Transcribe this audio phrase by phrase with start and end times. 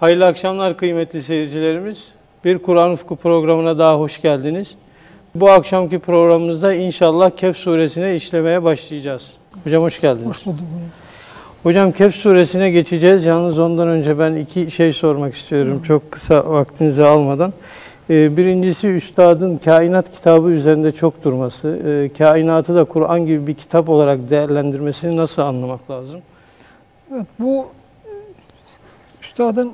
[0.00, 2.04] Hayırlı akşamlar kıymetli seyircilerimiz.
[2.44, 4.74] Bir Kur'an Ufku programına daha hoş geldiniz.
[5.34, 9.32] Bu akşamki programımızda inşallah Kehf suresine işlemeye başlayacağız.
[9.64, 10.28] Hocam hoş geldiniz.
[10.28, 10.60] Hoş bulduk.
[11.62, 13.24] Hocam Kehf suresine geçeceğiz.
[13.24, 15.82] Yalnız ondan önce ben iki şey sormak istiyorum.
[15.82, 17.52] Çok kısa vaktinizi almadan.
[18.10, 21.68] Ee, Birincisi Üstad'ın kainat kitabı üzerinde çok durması.
[21.68, 26.20] Ee, Kainatı da Kur'an gibi bir kitap olarak değerlendirmesini nasıl anlamak lazım?
[27.12, 27.66] Evet, bu
[29.22, 29.72] üstadın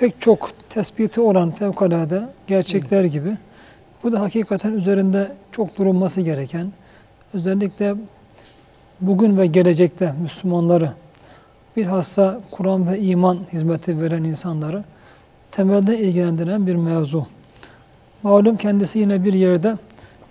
[0.00, 3.36] pek çok tespiti olan fevkalade gerçekler gibi
[4.02, 6.72] bu da hakikaten üzerinde çok durulması gereken
[7.34, 7.94] özellikle
[9.00, 10.92] bugün ve gelecekte Müslümanları
[11.76, 14.84] bilhassa Kur'an ve iman hizmeti veren insanları
[15.50, 17.26] temelde ilgilendiren bir mevzu.
[18.22, 19.76] Malum kendisi yine bir yerde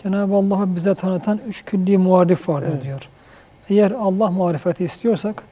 [0.04, 2.84] Cenab-ı Allah'ı bize tanıtan üç külli muharif vardır Evet.
[2.84, 3.10] diyor.
[3.70, 5.44] Eğer Allah marifeti istiyorsak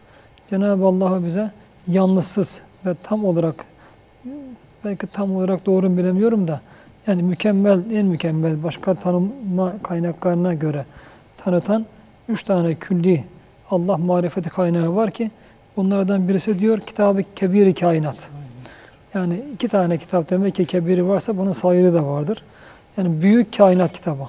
[0.50, 1.52] Cenab-ı Allah'ı bize
[1.88, 3.66] yalnızsız ve tam olarak
[4.88, 6.62] belki tam olarak doğru mu bilemiyorum da
[7.08, 10.86] yani mükemmel, en mükemmel başka tanıma kaynaklarına göre
[11.38, 11.86] tanıtan
[12.30, 13.24] üç tane külli
[13.70, 15.32] Allah marifeti kaynağı var ki
[15.78, 18.30] bunlardan birisi diyor Kitab-ı Kebir-i Kainat.
[19.14, 22.44] Yani iki tane kitap demek ki kebiri varsa bunun sayılı da vardır.
[22.98, 24.24] Yani büyük kainat kitabı.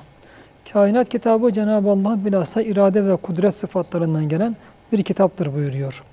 [0.72, 4.56] Kainat kitabı Cenab-ı Allah'ın bilhassa irade ve kudret sıfatlarından gelen
[4.92, 6.04] bir kitaptır buyuruyor.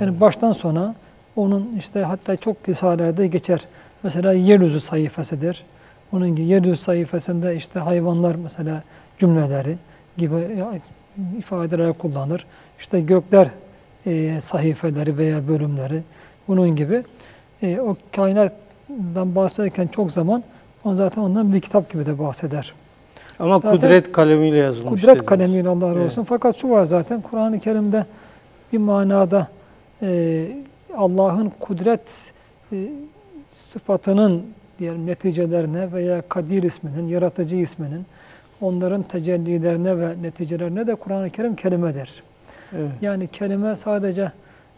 [0.00, 0.94] Yani baştan sona
[1.36, 3.60] onun işte hatta çok risalelerde geçer.
[4.02, 5.64] Mesela yeryüzü sayfasıdır.
[6.12, 8.82] Onun gibi yeryüzü sayfasında işte hayvanlar mesela
[9.18, 9.76] cümleleri
[10.16, 10.64] gibi
[11.38, 12.46] ifadeler kullanır.
[12.78, 13.48] İşte gökler
[14.06, 16.02] e, sahifeleri veya bölümleri
[16.48, 17.02] bunun gibi
[17.62, 20.42] e, o kainattan bahsederken çok zaman
[20.84, 22.72] on zaten ondan bir kitap gibi de bahseder.
[23.38, 24.90] Ama Zaten kudret kalemiyle yazılmış.
[25.00, 25.26] Kudret dediniz.
[25.26, 26.06] kalemiyle Allah razı Evet.
[26.06, 26.24] olsun.
[26.24, 28.06] Fakat şu var zaten Kur'an-ı Kerim'de
[28.72, 29.48] bir manada
[30.02, 30.48] e,
[30.96, 32.32] Allah'ın kudret
[32.72, 32.88] e,
[33.52, 34.42] sıfatının
[34.78, 38.06] diyelim neticelerine veya Kadir isminin, Yaratıcı isminin
[38.60, 42.22] onların tecellilerine ve neticelerine de Kur'an-ı Kerim kelimedir.
[42.76, 42.90] Evet.
[43.02, 44.32] Yani kelime sadece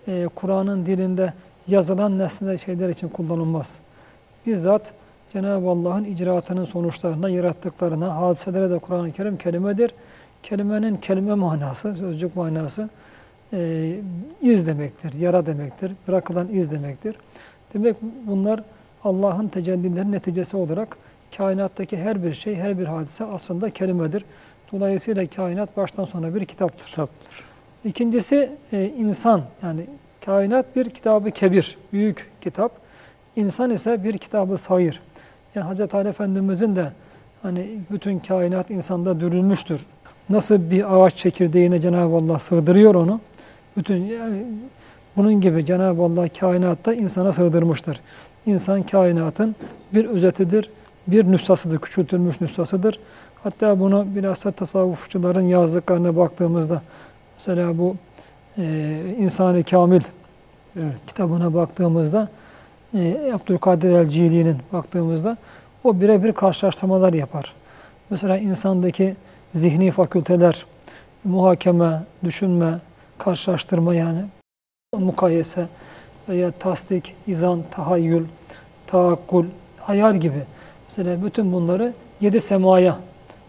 [0.06, 1.32] e, Kur'an'ın dilinde
[1.66, 3.78] yazılan nesne şeyler için kullanılmaz.
[4.46, 4.92] Bizzat
[5.32, 9.90] Cenab-ı Allah'ın icraatının sonuçlarına, yarattıklarına, hadiselere de Kur'an-ı Kerim kelimedir.
[10.42, 12.90] Kelimenin kelime manası, sözcük manası
[13.52, 13.92] e,
[14.40, 17.16] iz demektir, yara demektir, bırakılan iz demektir.
[17.74, 17.96] Demek
[18.26, 18.60] bunlar
[19.04, 20.96] Allah'ın tecellilerinin neticesi olarak
[21.36, 24.24] kainattaki her bir şey, her bir hadise aslında kelimedir.
[24.72, 26.86] Dolayısıyla kainat baştan sona bir kitaptır.
[26.86, 27.44] Kitaptır.
[27.84, 29.86] İkincisi e, insan yani
[30.24, 32.72] kainat bir kitabı kebir, büyük kitap.
[33.36, 35.00] İnsan ise bir kitabı sayır.
[35.54, 35.94] Yani Hz.
[35.94, 36.92] Ali Efendimizin de
[37.42, 39.86] hani bütün kainat insanda dürülmüştür.
[40.28, 43.20] Nasıl bir ağaç çekirdeğine Cenab-ı Allah sığdırıyor onu.
[43.76, 44.46] Bütün yani
[45.16, 48.00] bunun gibi Cenab-ı Allah kainatta insana sığdırmıştır.
[48.46, 49.56] İnsan kainatın
[49.94, 50.70] bir özetidir,
[51.06, 53.00] bir nüshasıdır, küçültülmüş nüshasıdır.
[53.42, 56.82] Hatta bunu bilhassa tasavvufçuların yazdıklarına baktığımızda
[57.36, 57.96] Mesela bu
[58.58, 58.64] e,
[59.18, 60.00] İnsan-ı Kamil
[60.76, 60.94] Evet.
[61.06, 62.28] kitabına baktığımızda
[62.94, 65.36] e, Abdülkadir el-Cili'nin baktığımızda
[65.84, 67.54] o birebir karşılaştırmalar yapar.
[68.10, 69.16] Mesela insandaki
[69.54, 70.66] zihni fakülteler,
[71.24, 72.78] muhakeme, düşünme,
[73.18, 74.24] karşılaştırma yani
[74.98, 75.66] mukayese
[76.28, 78.24] veya tasdik, izan, tahayyül,
[78.86, 79.46] taakkul,
[79.78, 80.42] hayal gibi.
[80.88, 82.98] Mesela bütün bunları yedi semaya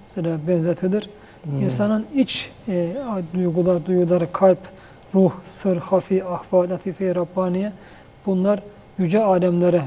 [0.08, 1.10] mesela benzetilir.
[1.44, 1.62] Hmm.
[1.62, 2.96] İnsanın iç e,
[3.34, 4.60] duygular, duyuları, kalp,
[5.16, 7.72] ruh, sır, hafi, ahval, latife, Rabbaniye
[8.26, 8.60] bunlar
[8.98, 9.82] yüce alemlere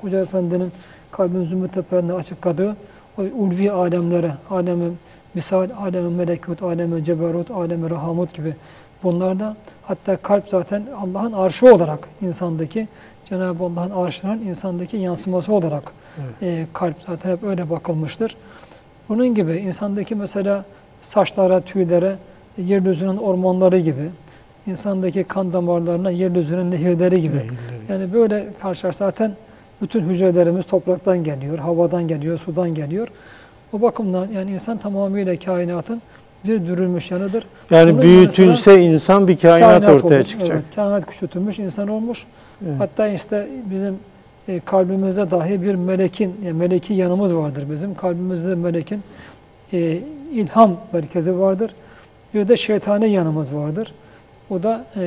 [0.00, 0.72] Hoca Efendi'nin
[1.10, 2.76] kalbin zümrüt tepelerinde açıkladığı
[3.18, 4.92] o ulvi alemlere, alemi
[5.34, 8.56] misal, alemi melekut, alemi ceberut, alemi rahamut gibi
[9.06, 12.88] bunlarda hatta kalp zaten Allah'ın arşı olarak insandaki
[13.24, 15.82] Cenab-ı Allah'ın arşının insandaki yansıması olarak
[16.42, 18.36] e, kalp zaten hep öyle bakılmıştır.
[19.08, 20.64] Bunun gibi insandaki mesela
[21.00, 22.16] saçlara, tüylere,
[22.58, 24.10] yeryüzünün ormanları gibi,
[24.66, 27.36] insandaki kan damarlarına yeryüzünün nehirleri gibi.
[27.36, 27.56] Nehirleri.
[27.88, 29.32] Yani böyle karşılar zaten
[29.82, 33.08] bütün hücrelerimiz topraktan geliyor, havadan geliyor, sudan geliyor.
[33.72, 36.02] O bakımdan yani insan tamamıyla kainatın
[36.48, 37.44] bir dürülmüş yanıdır.
[37.70, 40.24] Yani Bunun büyütülse insan bir kainat, ortaya olur.
[40.24, 40.56] çıkacak.
[40.56, 42.26] Evet, kainat küçültülmüş insan olmuş.
[42.66, 42.74] Evet.
[42.78, 43.94] Hatta işte bizim
[44.48, 47.94] e, kalbimizde dahi bir melekin, yani meleki yanımız vardır bizim.
[47.94, 49.02] Kalbimizde melekin
[49.72, 49.98] e,
[50.32, 51.70] ilham merkezi vardır.
[52.34, 53.94] Bir de şeytani yanımız vardır.
[54.50, 55.04] O da e,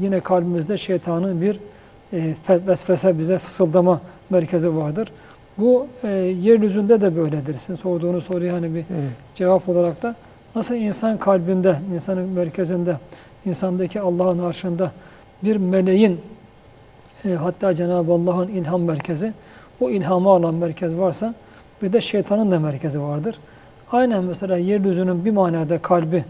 [0.00, 1.58] yine kalbimizde şeytanın bir
[2.12, 4.00] e, vesvese bize fısıldama
[4.30, 5.08] merkezi vardır.
[5.58, 7.54] Bu e, yeryüzünde de böyledir.
[7.54, 9.10] Sizin sorduğunuz soruya hani bir Evet.
[9.34, 10.14] cevap olarak da
[10.54, 12.96] nasıl insan kalbinde, insanın merkezinde,
[13.46, 14.92] insandaki Allah'ın arşında
[15.42, 16.20] bir meleğin
[17.24, 19.32] E, hatta Cenab-ı Allah'ın ilham merkezi,
[19.80, 21.34] o ilhamı alan merkez varsa
[21.82, 23.38] bir de şeytanın da merkezi vardır.
[23.92, 26.24] Aynen mesela yeryüzünün bir manada kalbi,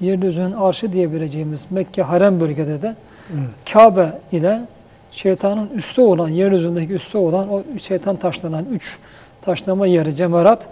[0.00, 2.96] yeryüzünün arşı diyebileceğimiz Mekke harem bölgede de
[3.32, 3.48] Evet.
[3.72, 4.60] Kabe ile
[5.10, 8.98] şeytanın üstü olan, yeryüzündeki üstü olan o şeytan taşlanan üç
[9.42, 10.66] taşlama yeri cemarat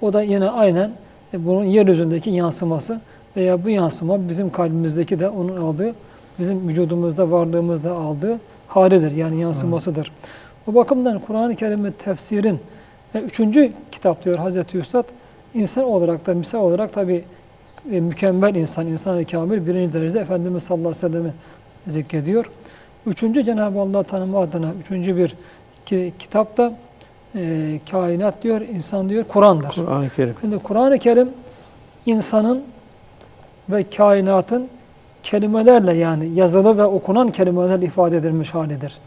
[0.00, 0.90] o da yine aynen
[1.34, 3.00] bunun yeryüzündeki yansıması
[3.36, 5.94] veya bu yansıma bizim kalbimizdeki de onun aldığı,
[6.38, 9.10] bizim vücudumuzda, varlığımızda aldığı halidir.
[9.10, 10.12] Yani yansımasıdır.
[10.66, 12.60] O bakımdan Kur'an-ı Kerim'in tefsirin
[13.14, 15.04] ve üçüncü kitap diyor Hazreti Üstad,
[15.54, 17.24] insan olarak da misal olarak tabi
[17.84, 21.32] mükemmel insan, insan-ı kamil birinci derecede Efendimiz sallallahu aleyhi ve sellem'i
[21.86, 22.50] zikrediyor.
[23.06, 25.34] Üçüncü Cenab-ı Allah tanımı adına üçüncü bir
[25.86, 26.72] ki, kitap da
[27.34, 29.74] e, kainat diyor, insan diyor, Kur'an'dır.
[29.74, 30.34] Kur'an-ı Kerim.
[30.40, 31.28] Şimdi Kur'an-ı Kerim
[32.06, 32.62] insanın
[33.70, 34.68] ve kainatın
[35.22, 38.98] kelimelerle yani yazılı ve okunan kelimelerle ifade edilmiş halidir.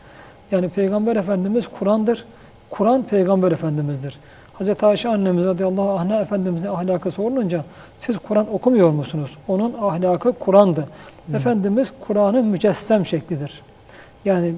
[0.52, 2.26] Yani Peygamber Efendimiz Kur'an'dır.
[2.70, 4.20] Kur'an Peygamber Efendimiz'dir.
[4.60, 4.84] Hz.
[4.84, 7.64] Ayşe annemiz radıyallahu anh'a Efendimiz'in ahlakı sorulunca
[7.98, 9.38] siz Kur'an okumuyor musunuz?
[9.48, 10.88] Onun ahlakı Kur'an'dı.
[11.34, 13.62] Efendimiz Kur'an'ın mücessem şeklidir.
[14.26, 14.54] Yani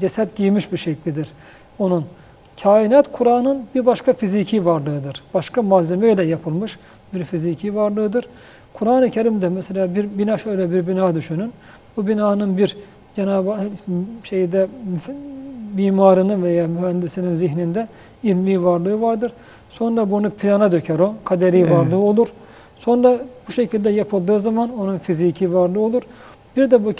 [0.00, 1.28] ceset giymiş bir şeklidir
[1.78, 2.04] onun.
[2.62, 5.22] Kainat Kur'an'ın bir başka fiziki varlığıdır.
[5.34, 6.78] Başka malzemeyle yapılmış
[7.14, 8.28] bir fiziki varlığıdır.
[8.72, 11.52] Kur'an-ı Kerim'de mesela bir bina şöyle bir bina düşünün.
[11.96, 12.76] Bu binanın bir
[13.14, 13.56] Cenab-ı
[14.24, 14.68] şeyde
[15.74, 17.88] mimarının veya mühendisinin zihninde
[18.22, 19.32] ilmi varlığı vardır.
[19.70, 21.14] Sonra bunu plana döker o.
[21.24, 22.28] Kaderi varlığı olur.
[22.76, 23.18] Sonra
[23.48, 26.02] bu şekilde yapıldığı zaman onun fiziki varlığı olur.
[26.56, 26.92] Bir de bu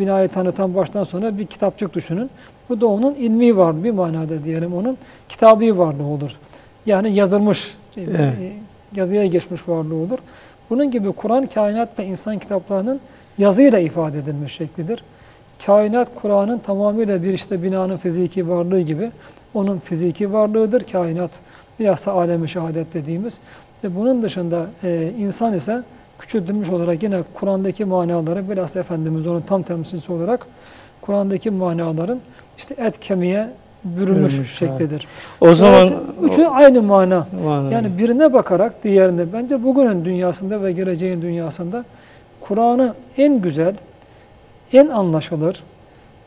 [0.00, 2.30] binayı tanıtan baştan sona bir kitapçık düşünün.
[2.68, 4.98] Bu da onun ilmi varlığı bir manada diyelim onun
[5.28, 6.38] kitabi varlığı olur.
[6.86, 8.18] Yani yazılmış, e, Evet.
[8.18, 8.52] e,
[8.96, 10.18] yazıya geçmiş varlığı olur.
[10.70, 13.00] Bunun gibi Kur'an, kainat ve insan kitaplarının
[13.38, 15.04] yazıyla ifade edilmiş şeklidir.
[15.66, 19.10] Kainat Kur'an'ın tamamıyla bir işte binanın fiziki varlığı gibi
[19.54, 20.82] onun fiziki varlığıdır.
[20.92, 21.30] Kainat
[21.78, 23.40] bilhassa alemi şehadet dediğimiz.
[23.84, 25.82] Ve bunun dışında e, insan ise
[26.20, 30.46] küçültülmüş olarak yine Kur'an'daki manaları bilhassa Efendimiz onun tam temsilcisi olarak
[31.00, 32.20] Kur'an'daki manaların
[32.58, 33.48] işte et kemiğe
[33.84, 35.06] bürünmüş Bürünmüş, şeklidir.
[35.40, 35.90] O zaman
[36.22, 37.26] üçü aynı mana.
[37.44, 37.74] Manada.
[37.74, 41.84] Yani birine bakarak diğerine bence bugünün dünyasında ve geleceğin dünyasında
[42.40, 43.74] Kur'an'ı en güzel,
[44.72, 45.62] en anlaşılır,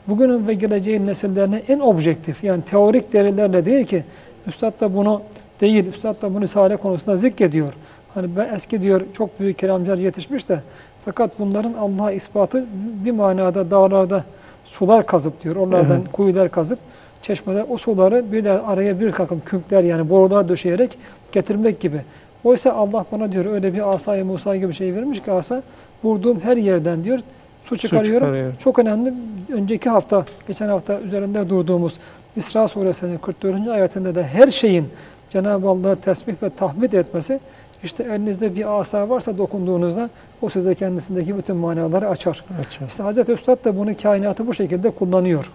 [0.08, 4.04] bugünün ve geleceğin nesillerine en objektif yani teorik delillerle değil ki
[4.46, 5.22] Üstad da bunu
[5.60, 7.74] değil, Üstad da bunu Risale konusunda zikrediyor.
[8.14, 10.60] Hani ben eski diyor çok büyük kelamcılar yetişmiş de
[11.04, 12.64] fakat bunların Allah'a ispatı
[13.04, 14.24] bir manada dağlarda
[14.64, 15.56] sular kazıp diyor.
[15.56, 16.12] Oralardan Evet.
[16.12, 16.78] kuyular kazıp
[17.22, 20.98] çeşmeler o suları bir de araya bir takım künkler yani borular döşeyerek
[21.32, 22.00] getirmek gibi.
[22.44, 25.62] Oysa Allah bana diyor öyle bir asayı Musa gibi bir şey vermiş ki asa
[26.04, 27.18] vurduğum her yerden diyor
[27.62, 28.26] su çıkarıyorum.
[28.26, 28.52] çıkarıyor.
[28.58, 29.14] Çok önemli.
[29.52, 31.94] Önceki hafta, geçen hafta üzerinde durduğumuz
[32.36, 33.68] İsra suresinin 44.
[33.68, 34.88] ayetinde de her şeyin
[35.30, 37.40] Cenab-ı Allah'ı tesbih ve tahmid etmesi
[37.84, 40.10] işte elinizde bir asa varsa dokunduğunuzda
[40.42, 42.44] o size kendisindeki bütün manaları açar.
[42.60, 42.86] Açar.
[42.88, 43.28] İşte Hz.
[43.28, 45.52] Üstad da bunu kainatı bu şekilde kullanıyor.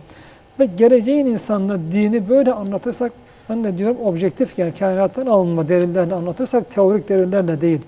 [0.59, 3.11] Ve geleceğin insanına dini böyle anlatırsak
[3.49, 7.81] ben de diyorum objektif yani kainattan alınma delillerle anlatırsak teorik delillerle değil,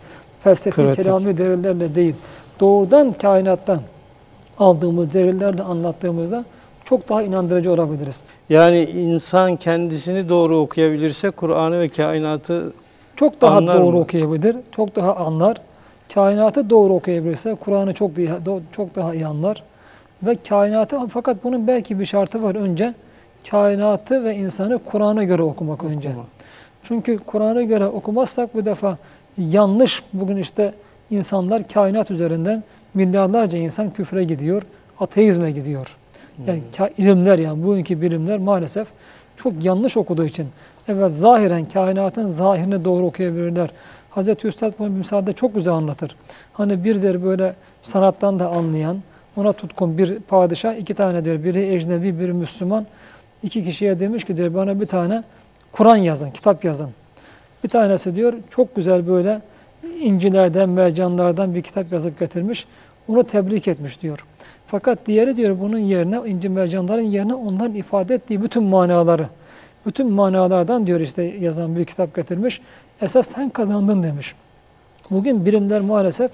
[0.44, 1.04] felsefi Pratik.
[1.04, 2.16] kelami delillerle değil,
[2.60, 3.82] doğrudan kainattan
[4.60, 6.46] aldığımız delillerle anlattığımızda
[6.86, 8.24] çok daha inandırıcı olabiliriz.
[8.50, 12.74] Yani insan kendisini doğru okuyabilirse Kur'an'ı ve kainatı
[13.22, 14.00] Çok daha Anlar doğru mı?
[14.00, 15.58] okuyabilir, çok daha anlar.
[16.14, 19.64] Kainatı doğru okuyabilirse Kur'an'ı çok daha, çok daha iyi anlar.
[20.24, 22.94] Ve kainatı fakat bunun belki bir şartı var önce.
[23.52, 26.10] Kainatı ve insanı Kur'an'a göre okumak önce.
[26.10, 26.26] okuma.
[26.84, 28.98] Çünkü Kur'an'a göre okumazsak bu defa
[29.38, 30.74] yanlış bugün işte
[31.12, 32.64] insanlar kainat üzerinden
[32.94, 34.62] milyarlarca insan küfre gidiyor,
[35.00, 35.98] ateizme gidiyor.
[36.48, 38.88] Yani ka- ilimler yani bugünkü bilimler maalesef
[39.38, 40.48] çok yanlış okuduğu için
[40.88, 43.70] evet zahiren kainatın zahirini doğru okuyabilirler.
[44.10, 46.16] Hazreti Üstad bunu misalde çok güzel anlatır.
[46.54, 48.98] Hani bir der böyle sanattan da anlayan,
[49.38, 52.86] ona tutkun bir padişah, iki tane diyor, biri ecnebi, biri Müslüman.
[53.44, 55.24] İki kişiye demiş ki diyor bana bir tane
[55.72, 56.90] Kur'an yazın, kitap yazın.
[57.64, 59.42] Bir tanesi diyor çok güzel böyle
[60.00, 62.68] incilerden, mercanlardan bir kitap yazıp getirmiş.
[63.08, 64.26] Onu tebrik etmiş diyor.
[64.68, 69.28] Fakat diğeri diyor bunun yerine, inci mercanların yerine onların ifade ettiği bütün manaları,
[69.86, 72.62] bütün manalardan diyor işte yazan bir kitap getirmiş.
[73.02, 74.36] Esas sen kazandın demiş.
[75.12, 76.32] Bugün birimler maalesef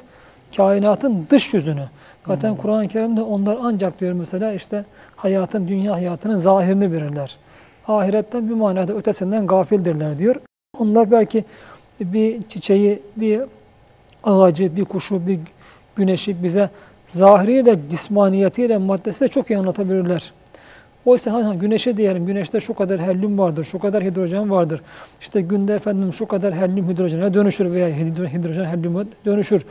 [0.58, 1.86] kainatın dış yüzünü.
[2.28, 4.86] Zaten Kur'an-ı Kerim'de onlar ancak diyor mesela işte
[5.16, 7.38] hayatın, dünya hayatının zahirini verirler.
[7.88, 10.36] Ahiretten bir manada ötesinden gafildirler diyor.
[10.80, 11.46] Onlar belki
[12.00, 13.42] bir çiçeği, bir
[14.24, 15.40] ağacı, bir kuşu, bir
[15.96, 16.70] güneşi bize
[17.08, 20.34] zahiriyle, cismaniyetiyle, maddesiyle çok iyi anlatabilirler.
[21.08, 24.82] Oysa hani güneşe diyelim, güneşte şu kadar helyum vardır, şu kadar hidrojen vardır.
[25.22, 29.66] İşte günde efendim şu kadar helyum hidrojene dönüşür veya hidro- hidrojen helyuma dönüşür.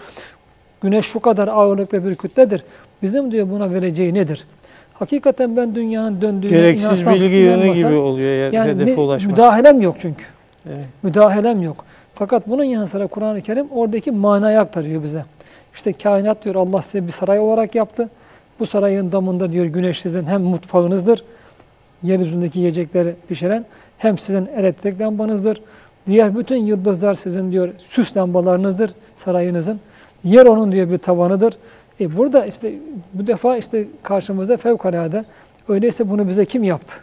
[0.81, 2.65] Güneş şu kadar ağırlıkta bir kütledir.
[3.03, 4.47] Bizim diyor buna vereceği nedir?
[4.95, 9.33] Hakikaten ben dünyanın döndüğüne Gereksiz inansam, bilgi yönü gibi oluyor eğer yani hedefe ulaşmak.
[9.33, 10.25] müdahalem yok çünkü.
[10.67, 10.79] Evet.
[11.03, 11.85] Müdahalem yok.
[12.15, 15.25] Fakat bunun yanı sıra Kur'an-ı Kerim oradaki manayı aktarıyor bize.
[15.75, 18.09] İşte kainat diyor Allah size bir saray olarak yaptı.
[18.61, 21.25] Bu sarayın damında diyor güneş sizin hem mutfağınızdır,
[22.03, 23.65] yeryüzündeki yiyecekleri pişiren,
[23.99, 25.63] hem sizin elektrik lambanızdır.
[26.07, 29.81] Diğer bütün yıldızlar sizin diyor süs lambalarınızdır sarayınızın.
[30.25, 31.55] Yer onun diyor bir tavanıdır.
[32.01, 32.75] E burada işte
[33.15, 35.25] bu defa işte karşımızda fevkalade.
[35.69, 36.95] Öyleyse bunu bize kim yaptı?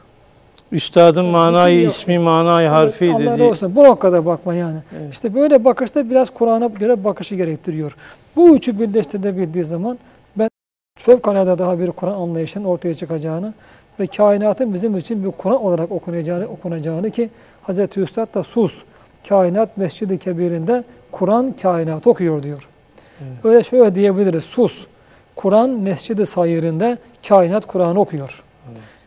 [0.72, 1.91] Üstadın manayı, yok.
[1.93, 3.43] ismi manayı harfi Evet, Allah dediği.
[3.43, 3.75] olsun.
[3.75, 4.77] Bu noktada bakma yani.
[5.01, 5.13] Evet.
[5.13, 7.95] İşte böyle bakışta biraz Kur'an'a göre bakışı gerektiriyor.
[8.36, 9.98] Bu üçü birleştirilebildiği zaman
[11.03, 13.53] fevkalade daha bir Kur'an anlayışının ortaya çıkacağını
[14.00, 17.29] ve kainatın bizim için bir Kur'an olarak okunacağını, okunacağını ki
[17.67, 17.79] Hz.
[17.97, 18.83] Üstad da sus,
[19.29, 22.69] kainat mescidi kebirinde Kur'an kainat okuyor diyor.
[23.21, 23.45] Evet.
[23.45, 24.88] Öyle şöyle diyebiliriz, sus,
[25.35, 26.97] Kur'an mescidi sayırında
[27.27, 28.43] kainat Kur'an okuyor.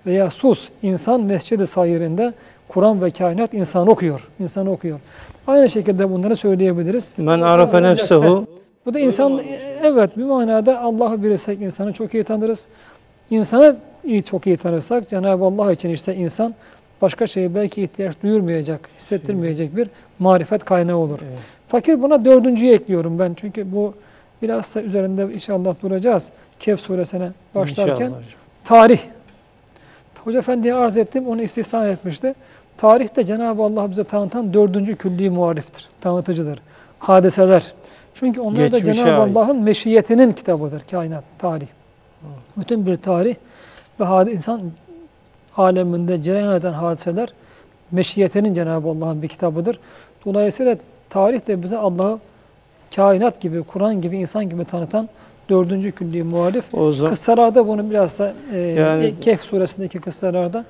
[0.07, 2.35] Veya sus, insan mescidi sayırında
[2.69, 4.29] Kur'an ve kainat insan okuyor.
[4.39, 5.01] İnsan okuyor.
[5.47, 7.11] Aynı şekilde bunları söyleyebiliriz.
[7.17, 8.47] Men arafe nefsehu
[8.87, 9.43] Bu da insan,
[9.83, 12.67] evet bir manada Allah'ı bilirsek insanı çok iyi tanırız.
[13.31, 16.55] İnsanı iyi, çok iyi tanırsak Cenab-ı Allah için işte insan
[17.03, 19.89] başka şeye belki ihtiyaç duyurmayacak, hissettirmeyecek bir
[20.19, 21.19] marifet kaynağı olur.
[21.23, 21.39] Evet.
[21.69, 23.95] Fakir buna dördüncüyü ekliyorum ben çünkü bu
[24.43, 26.31] bilhassa üzerinde inşallah duracağız.
[26.61, 28.23] Kehf suresine başlarken İnşallah
[28.65, 29.01] tarih.
[30.25, 32.35] Hoca Efendi'ye arz ettim, onu istisna etmişti.
[32.77, 36.59] Tarih de Cenab-ı Allah bize tanıtan dördüncü külli muhariftir, tanıtıcıdır.
[36.99, 37.73] Hadiseler.
[38.19, 39.11] Çünkü onlar da Cenab-ı.
[39.13, 41.67] Allah'ın meşiyetinin kitabıdır, kainat, tarih.
[42.57, 43.35] Bütün bir tarih
[44.01, 44.61] ve insan
[45.57, 47.29] aleminde cereyan eden hadiseler
[47.91, 49.79] meşiyetinin Cenab-ı Allah'ın bir kitabıdır.
[50.25, 50.77] Dolayısıyla
[51.11, 52.19] tarih de bize Allah'ı
[52.97, 55.09] kainat gibi, Kur'an gibi, insan gibi tanıtan
[55.49, 56.75] dördüncü külli muhalif.
[56.75, 60.65] O zaman Kıssalarda bunu biraz da e, Yani- Kehf suresindeki kıssalarda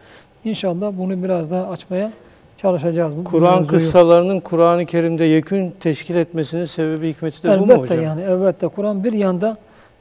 [0.45, 2.13] inşallah bunu biraz daha açmaya
[2.59, 3.17] çalışacağız.
[3.17, 3.81] bu Kur'an mevzuyu.
[3.81, 8.05] kıssalarının Kur'an-ı Kerim'de yekün teşkil etmesinin sebebi hikmeti de bu mu Elbette hocam?
[8.05, 9.57] yani elbette Kur'an bir yanda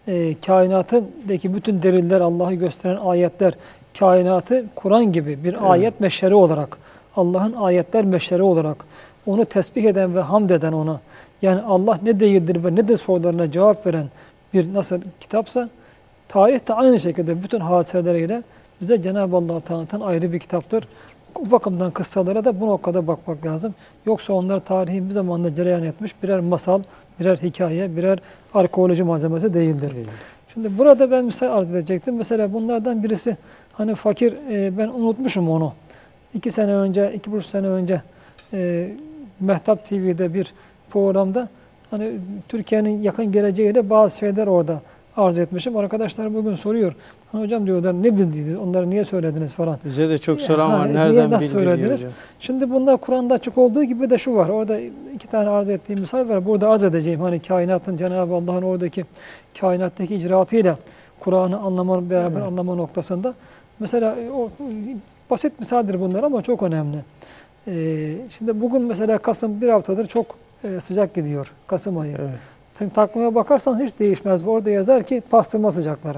[0.08, 3.54] e, kainatındaki bütün deliller Allah'ı gösteren ayetler
[4.00, 5.62] kainatı Kur'an gibi bir Evet.
[5.64, 6.78] ayet meşleri olarak
[7.16, 8.78] Allah'ın ayetler meşleri olarak
[9.26, 11.00] onu tesbih eden ve hamd eden ona
[11.42, 14.08] yani Allah ne değildir ve ne de sorularına cevap veren
[14.54, 15.70] bir nasıl kitapsa
[16.28, 18.44] tarih de aynı şekilde bütün hadiseleriyle
[18.82, 20.84] bize Cenab-ı Allah'ı tanıtan ayrı bir kitaptır.
[21.36, 23.76] Bu bakımdan kıssalara da bu noktada bakmak lazım.
[24.06, 26.82] Yoksa onlar tarihin bir zamanda cereyan etmiş birer masal,
[27.20, 28.20] birer hikaye, birer
[28.54, 29.92] arkeoloji malzemesi değildir.
[29.96, 30.08] Evet.
[30.54, 32.16] Şimdi burada ben misal arz edecektim.
[32.16, 33.38] Mesela bunlardan birisi
[33.74, 35.74] hani fakir e, ben unutmuşum onu.
[36.34, 38.02] İki sene önce, iki buçuk sene önce
[38.54, 38.92] e,
[39.40, 40.54] Mehtap TV'de bir
[40.90, 41.50] programda
[41.92, 42.12] hani
[42.50, 44.82] Türkiye'nin yakın geleceğiyle bazı şeyler orada
[45.18, 45.78] arz etmişim.
[45.78, 46.94] Arkadaşlar bugün soruyor.
[47.40, 49.78] Hocam diyorlar ne bildiniz, onları niye söylediniz falan.
[49.86, 50.86] Bize de çok soran Ha, var.
[50.86, 52.00] niye, Nereden nasıl bildiriyor söylediniz?
[52.00, 52.12] hocam?
[52.40, 54.50] Şimdi bunda Kur'an'da açık olduğu gibi de şu var.
[54.50, 54.80] Orada
[55.14, 56.46] iki tane arz ettiğim misal var.
[56.46, 57.22] Burada arz edeceğim.
[57.22, 59.06] Hani kainatın Cenab-ı Allah'ın oradaki
[59.60, 60.78] kainattaki icraatıyla
[61.20, 62.48] Kur'an'ı anlama beraber Evet.
[62.48, 63.34] anlama noktasında.
[63.80, 64.50] Mesela e, o
[65.30, 66.98] basit misaldir bunlar ama çok önemli.
[67.68, 70.26] Ee, şimdi bugün mesela Kasım bir haftadır çok
[70.64, 71.52] e, sıcak gidiyor.
[71.68, 72.18] Kasım ayı.
[72.80, 72.94] Evet.
[72.94, 74.48] Takvime bakarsan hiç değişmez.
[74.48, 76.18] Orada yazar ki pastırma sıcakları.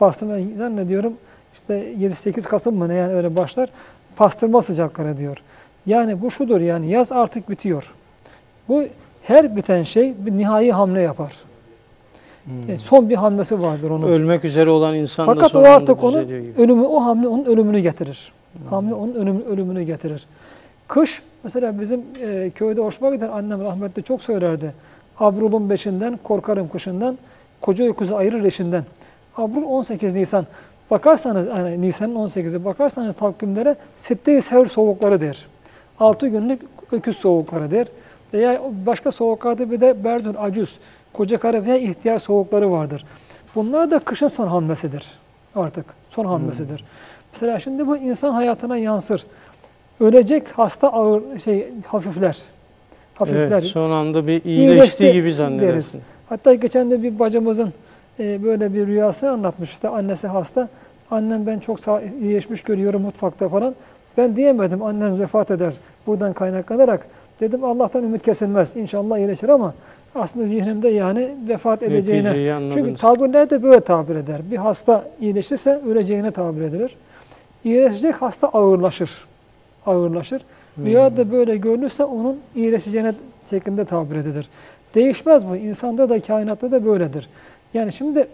[0.00, 1.12] Pastırma zannediyorum
[1.54, 3.68] işte 7-8 Kasım mı ne yani öyle başlar.
[4.16, 5.42] Pastırma sıcakları diyor.
[5.86, 7.94] Yani bu şudur yani yaz artık bitiyor.
[8.68, 8.84] Bu
[9.22, 11.32] her biten şey bir nihai hamle yapar.
[12.44, 12.68] Hmm.
[12.68, 14.08] Yani son bir hamlesi vardır onun.
[14.08, 16.52] Ölmek üzere olan insan da Fakat o artık onun gibi.
[16.58, 18.32] ölümü, o hamle onun ölümünü getirir.
[18.70, 20.26] Hamle onun ölüm, ölümünü getirir.
[20.88, 24.74] Kış, mesela bizim e, köyde hoşuma gider, annem rahmetli çok söylerdi.
[25.18, 27.18] Abrul'un beşinden, korkarım kışından,
[27.60, 28.84] koca öküzü ayırır eşinden.
[29.40, 30.46] Abrul 18 Nisan.
[30.90, 35.46] Bakarsanız, yani Nisan'ın 18'i bakarsanız takvimlere sitte-i soğukları der.
[36.00, 37.86] 6 günlük öküz soğukları der.
[38.34, 40.78] Veya başka soğuklarda bir de berdün, acüz,
[41.12, 43.04] koca karı veya ihtiyar soğukları vardır.
[43.54, 45.06] Bunlar da kışın son hamlesidir
[45.54, 45.84] artık.
[46.10, 46.84] Son hamlesidir.
[47.32, 49.26] Mesela şimdi bu insan hayatına yansır.
[50.00, 52.38] Ölecek hasta ağır şey hafifler.
[53.14, 53.62] Hafifler.
[53.62, 55.36] Evet, son anda bir İyileşti iyileştiği gibi deriz.
[55.36, 56.00] zannedersin.
[56.28, 57.72] Hatta geçen de bir bacımızın
[58.20, 59.90] e, böyle bir rüyasını anlatmıştı.
[59.90, 60.68] Annesi hasta.
[61.10, 61.78] Annem ben çok
[62.22, 63.74] iyileşmiş görüyorum mutfakta falan.
[64.16, 65.74] Ben diyemedim annen vefat eder
[66.06, 67.06] buradan kaynaklanarak.
[67.40, 68.76] Dedim Allah'tan ümit kesilmez.
[68.76, 69.74] İnşallah iyileşir ama
[70.14, 72.70] aslında zihnimde yani vefat edeceğine.
[72.74, 74.40] Çünkü tabirler de böyle tabir eder.
[74.50, 76.96] Bir hasta iyileşirse öleceğine tabir edilir.
[77.64, 79.24] İyileşecek hasta ağırlaşır.
[79.86, 80.42] Ağırlaşır.
[80.84, 83.14] Rüyada böyle görünürse onun iyileşeceğine
[83.50, 84.48] şeklinde tabir edilir.
[84.94, 85.56] Değişmez bu.
[85.56, 87.28] İnsanda da kainatta da böyledir.
[87.74, 88.28] Yani şimdi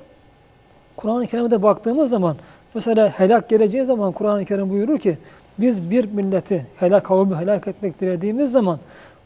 [0.96, 2.36] Kur'an-ı Kerim'de baktığımız zaman
[2.74, 5.18] mesela helak geleceği zaman Kur'an-ı Kerim buyurur ki
[5.58, 8.78] biz bir milleti helak kavmi helak etmek dilediğimiz zaman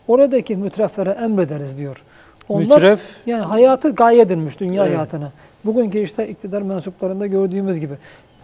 [0.08, 2.04] oradaki mütreflere emrederiz diyor.
[2.48, 4.94] Mütref Yani hayatı gaye edilmiş dünya Evet.
[4.96, 5.32] hayatına.
[5.64, 7.94] Bugünkü işte iktidar mensuplarında gördüğümüz gibi.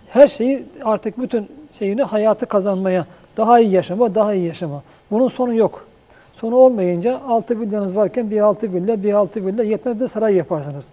[0.08, 3.06] Her şeyi artık bütün şeyini hayatı kazanmaya,
[3.36, 4.82] daha iyi yaşama, daha iyi yaşama.
[5.10, 5.85] Bunun sonu yok.
[6.40, 10.88] Sonu olmayınca altı villanız varken bir altı villa, bir altı villa yetmez de saray yaparsınız.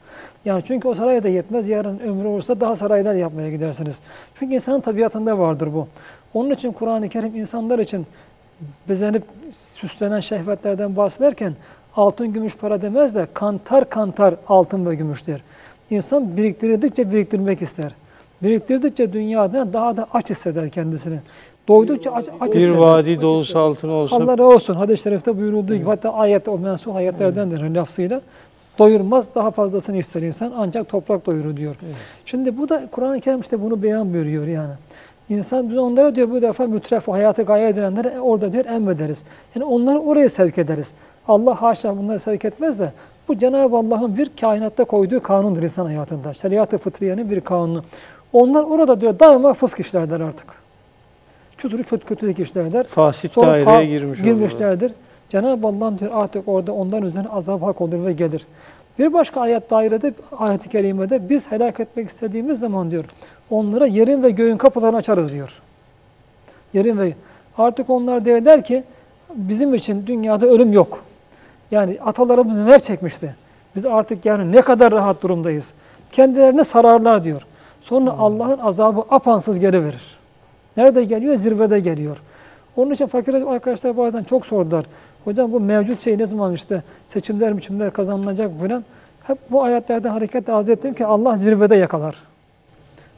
[0.46, 1.68] Yani çünkü o saray da yetmez.
[1.68, 4.02] Yarın ömrü olursa daha saraylar yapmaya gidersiniz.
[4.36, 5.88] Çünkü insanın tabiatında vardır bu.
[6.34, 8.06] Onun için Kur'an-ı Kerim insanlar için
[8.90, 11.54] bezenip süslenen şehvetlerden bahsederken
[11.96, 15.42] altın gümüş para demez de kantar kantar altın ve gümüş der.
[15.90, 17.92] İnsan biriktirdikçe biriktirmek ister.
[18.44, 21.20] Biriktirdikçe dünyada daha da aç hisseder kendisini.
[21.68, 24.74] Doydukça aç, aç bir vadi dolusu altın olsa Allah razı olsun.
[24.74, 28.22] Hadis-i şerifte buyurulduğu gibi hatta ayet o mensuh ayetlerdendir lafzıyla.
[28.80, 31.76] Doyurmaz daha fazlasını ister insan ancak toprak doyurur diyor.
[32.26, 34.74] Şimdi bu da Kur'an-ı Kerim işte bunu beyan buyuruyor yani.
[35.30, 39.24] İnsan biz onlara diyor bu defa mütref hayatı gaye edilenlere orada diyor emrederiz.
[39.56, 40.92] Yani onları oraya sevk ederiz.
[41.28, 42.92] Allah haşa bunları sevk etmez de
[43.28, 46.34] bu Cenab-ı Allah'ın bir kainatta koyduğu kanundur insan hayatında.
[46.34, 47.84] Şeriat-ı fıtriyenin bir kanunu.
[48.34, 50.63] Onlar orada diyor daima fısk işlerler artık.
[51.64, 52.84] Küsürü kötü kötülük işlerler.
[52.84, 54.92] fasit Sonra daireye fa- girmiş girmişlerdir.
[55.30, 58.48] Cenab-ı Allah diyor artık orada onların üzerine azap hak olur ve gelir.
[59.00, 63.06] Bir başka ayet dairede, ayet-i kerimede biz helak etmek istediğimiz zaman diyor,
[63.50, 65.62] onlara yerin ve göğün kapılarını açarız diyor.
[66.74, 67.14] Yerin ve
[67.58, 68.84] Artık onlar diyor der ki,
[69.36, 71.04] bizim için dünyada ölüm yok.
[71.72, 73.36] Yani atalarımız neler çekmişti.
[73.76, 75.74] Biz artık yani ne kadar rahat durumdayız.
[76.12, 77.46] Kendilerini sararlar diyor.
[77.82, 80.23] Sonra Allah'ın azabı apansız geri verir.
[80.78, 81.36] Nerede geliyor?
[81.36, 82.22] Zirvede geliyor.
[82.76, 84.86] Onun için fakir arkadaşlar bazen çok sordular.
[85.24, 88.84] Hocam bu mevcut şey ne zaman işte seçimler biçimler kazanılacak falan.
[89.24, 92.16] Hep bu ayetlerden hareketle arz ettim ki Allah zirvede yakalar.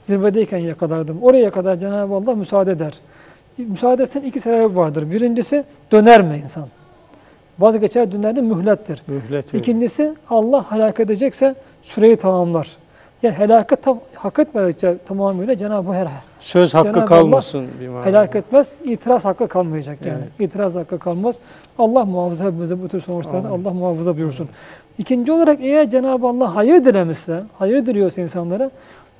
[0.01, 1.17] Zirvedeyken yakalardım.
[1.21, 2.93] Oraya kadar Cenab-ı Allah müsaade eder.
[3.57, 5.11] Müsaadesinin iki sebebi vardır.
[5.11, 6.67] Birincisi döner mi insan?
[7.59, 9.03] Vazgeçer dönerin mühlettir.
[9.07, 9.53] Mühlet.
[9.53, 12.77] İkincisi Allah helak edecekse süreyi tamamlar.
[13.23, 16.11] Yani helakı tam, hak etmedikçe tamamıyla Cenab-ı Hak
[16.45, 18.05] Söz hakkı Cenab-ı Allah kalmasın bir manada.
[18.05, 20.23] helak etmez, itiraz hakkı kalmayacak yani.
[20.39, 20.49] Evet.
[20.49, 21.39] İtiraz hakkı kalmaz.
[21.77, 23.49] Allah muhafaza hepimize bu tür sonuçlardan.
[23.49, 24.49] Allah muhafaza buyursun.
[24.97, 28.71] İkinci olarak eğer Cenab-ı Allah hayır dilemişse, hayır diliyorsa insanlara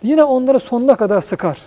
[0.04, 1.62] yine onları sonuna kadar sıkar.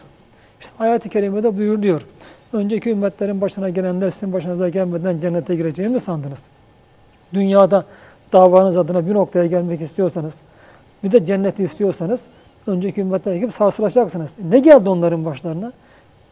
[0.60, 2.06] İşte ayet-i kerimede buyuruluyor.
[2.52, 6.46] Önceki ümmetlerin başına gelenler sizin başınıza gelmeden cennete gireceğini mi sandınız?
[7.34, 7.84] Dünyada
[8.32, 10.34] davanız adına bir noktaya gelmek istiyorsanız,
[11.04, 12.20] bir de cenneti istiyorsanız
[12.68, 14.34] önceki ümmetler gibi sarsılacaksınız.
[14.50, 15.72] Ne geldi onların başlarına?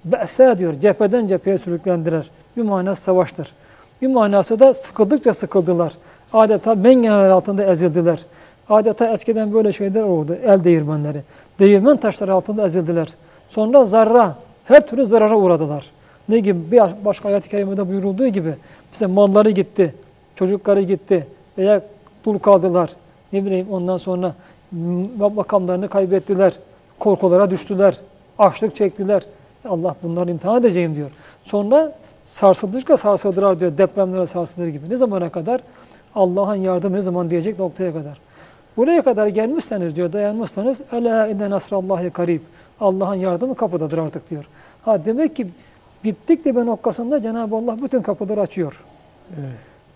[0.05, 2.31] Be'se diyor, cepheden cepheye sürüklendiler.
[2.57, 3.53] Bir manası savaştır.
[4.03, 5.93] Bir manası da sıkıldıkça sıkıldılar.
[6.33, 8.21] Adeta mengeneler altında ezildiler.
[8.69, 11.23] Adeta eskiden böyle şeyler oldu, el değirmenleri.
[11.59, 13.09] Değirmen taşları altında ezildiler.
[13.49, 15.91] Sonra zarra, her türlü zarara uğradılar.
[16.29, 16.71] Ne gibi?
[16.73, 18.55] Bir başka ayet-i kerimede buyurulduğu gibi,
[18.93, 19.95] mesela malları gitti,
[20.35, 21.27] çocukları gitti
[21.59, 21.83] veya
[22.25, 22.91] dul kaldılar.
[23.33, 24.35] Ne bileyim ondan sonra
[25.35, 26.55] makamlarını kaybettiler,
[26.99, 27.97] korkulara düştüler,
[28.39, 29.23] açlık çektiler.
[29.69, 31.11] Allah bunları imtihan edeceğim diyor.
[31.43, 31.93] Sonra
[32.25, 34.91] sarsıldıkça sarsıldılar diyor, depremlere sarsılır gibi.
[34.91, 35.61] Ne zamana kadar?
[36.15, 38.21] Allah'ın yardımı ne zaman diyecek noktaya kadar.
[38.77, 42.41] Buraya kadar gelmişseniz diyor, dayanmışsanız Ela inne nasrallahi karib.
[42.81, 44.49] Allah'ın yardımı kapıdadır artık diyor.
[44.83, 45.49] Ha demek ki
[46.05, 48.85] bittik dibe noktasında Cenab-ı Allah bütün kapıları açıyor.
[49.31, 49.49] Evet.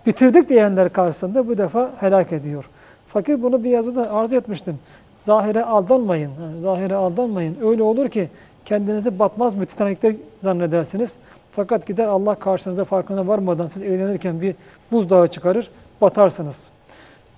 [0.06, 2.70] Bitirdik diyenler karşısında bu defa helak ediyor.
[3.12, 4.78] Fakir bunu bir yazıda arz etmiştim.
[5.20, 6.28] Zahire aldanmayın.
[6.30, 7.56] ha, Zahire aldanmayın.
[7.62, 8.28] Öyle olur ki
[8.64, 11.16] kendinizi batmaz bir Titanik'te zannedersiniz.
[11.52, 14.54] Fakat gider Allah karşınıza farkına varmadan siz eğlenirken bir
[14.92, 15.70] buzdağı çıkarır,
[16.00, 16.70] batarsınız.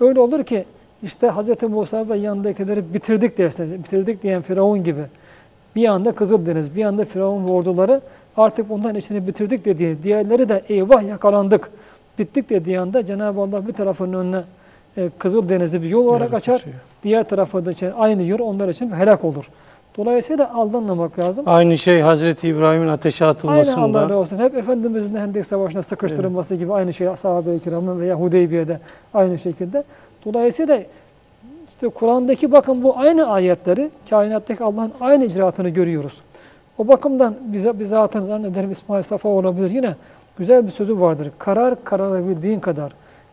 [0.00, 0.64] Öyle olur ki
[1.02, 1.62] işte Hz.
[1.62, 5.04] Musa ve yanındakileri bitirdik derseniz, bitirdik diyen Firavun gibi.
[5.76, 8.00] Bir anda Kızıldeniz, bir anda Firavun ve orduları
[8.36, 11.70] artık bundan işini bitirdik dediği, diğerleri de eyvah yakalandık,
[12.18, 14.42] bittik dediği anda Cenab-ı Allah bir tarafının önüne
[14.96, 16.74] e, Kızıldeniz'i bir yol olarak Evet, açar, açıyor.
[17.02, 19.50] diğer tarafı da için aynı yol onlar için helak olur.
[19.96, 21.44] Dolayısıyla aldanmamak lazım.
[21.48, 24.18] Aynı şey Hazreti İbrahim'in ateşe Aynen Allah razı atılmasında.
[24.18, 24.38] olsun.
[24.38, 28.80] Hep Efendimizin Hendek Savaşı'na sıkıştırılması gibi aynı şey sahabe-i kiramın veya Hudeybiye'de
[29.14, 29.84] aynı şekilde.
[30.24, 30.78] Dolayısıyla
[31.68, 36.20] işte Kur'an'daki bakın bu aynı ayetleri kainattaki Allah'ın aynı icraatını görüyoruz.
[36.78, 39.94] O bakımdan bize bizatın zannederim İsmail Safa olabilir yine
[40.38, 41.30] güzel bir sözü vardır.
[41.38, 42.92] Karar kararabildiğin kadar.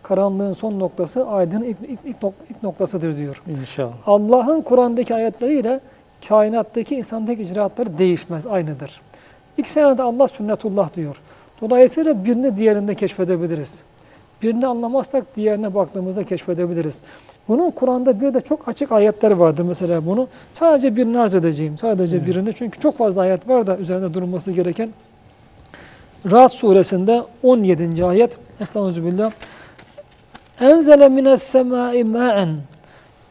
[0.09, 3.43] Karanlığın son noktası aydının ilk, ilk, ilk, nok- ilk noktasıdır diyor.
[3.61, 3.93] İnşallah.
[4.05, 5.79] Allah'ın Kur'an'daki ayetleriyle
[6.27, 9.01] kainattaki insandaki icraatları değişmez, aynıdır.
[9.57, 11.21] İkisine de Allah sünnetullah diyor.
[11.61, 13.83] Dolayısıyla birini diğerinde keşfedebiliriz.
[14.43, 16.99] Birini anlamazsak diğerine baktığımızda keşfedebiliriz.
[17.47, 20.27] Bunun Kur'an'da bir de çok açık ayetler vardır mesela bunu.
[20.53, 21.77] Sadece birini arz edeceğim.
[21.77, 24.89] Sadece birini çünkü çok fazla ayet var da üzerinde durulması gereken.
[26.31, 28.05] Ra'd suresinde 17.
[28.05, 28.37] ayet.
[28.59, 29.31] Estağfirullah.
[30.61, 32.49] Enzele mines semai ma'en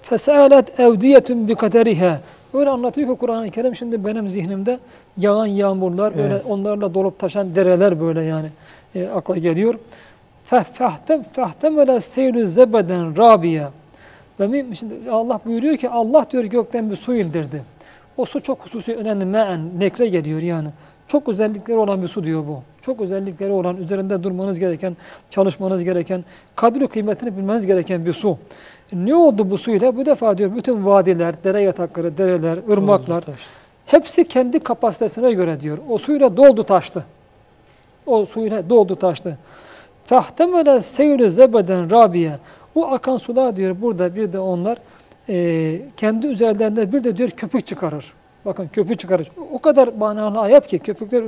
[0.02, 2.20] fesalet evdiyetun bi kaderiha.
[2.54, 4.78] Öyle anlatıyor ki Kur'an-ı Kerim şimdi benim zihnimde
[5.16, 6.44] yağan yağmurlar, böyle Evet.
[6.48, 8.48] onlarla dolup taşan dereler böyle yani
[8.94, 9.74] e, akla geliyor.
[10.44, 13.70] Fehtem fehtemele seyrü zebeden rabiya.
[14.40, 17.62] Ve şimdi Allah buyuruyor ki Allah diyor gökten bir su indirdi.
[18.16, 20.68] O su çok hususi önemli me'en, nekre geliyor yani.
[21.08, 22.62] Çok özellikleri olan bir su diyor bu.
[22.88, 24.96] Çok özellikleri olan, üzerinde durmanız gereken,
[25.31, 26.24] çalışmanız gereken,
[26.57, 28.38] kadri kıymetini bilmeniz gereken bir su.
[28.92, 29.96] Ne oldu bu suyla?
[29.96, 33.24] Bu defa diyor bütün vadiler, dere yatakları, dereler, ırmaklar
[33.87, 35.79] hepsi kendi kapasitesine göre diyor.
[35.88, 37.05] O suyla doldu taştı.
[38.07, 39.38] O suyla doldu taştı.
[40.05, 42.38] Fahtemele seyrü zebeden rabiye.
[42.74, 44.79] O akan sular diyor burada bir de onlar
[45.29, 48.12] e, kendi üzerlerinde bir de diyor köpük çıkarır.
[48.44, 49.31] Bakın köpük çıkarır.
[49.53, 51.24] O kadar manalı ayet ki köpükler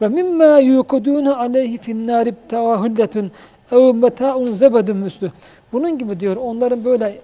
[0.00, 3.30] ve mimma yuquduna aleyhi fin nar ibtahulletun
[3.72, 5.32] ev meta'un zebedun müslü.
[5.72, 7.18] Bunun gibi diyor onların böyle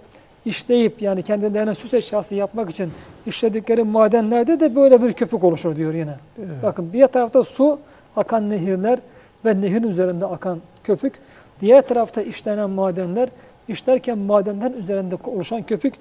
[0.45, 2.91] işleyip yani kendilerine süs eşyası yapmak için
[3.27, 6.15] işledikleri madenlerde de böyle bir köpük oluşur diyor yine.
[6.63, 7.79] Bakın bir tarafta su
[8.17, 8.99] akan nehirler
[9.45, 11.15] ve nehirin üzerinde akan köpük.
[11.61, 13.29] Diğer tarafta işlenen madenler,
[13.69, 15.95] işlerken madenler üzerinde oluşan köpük.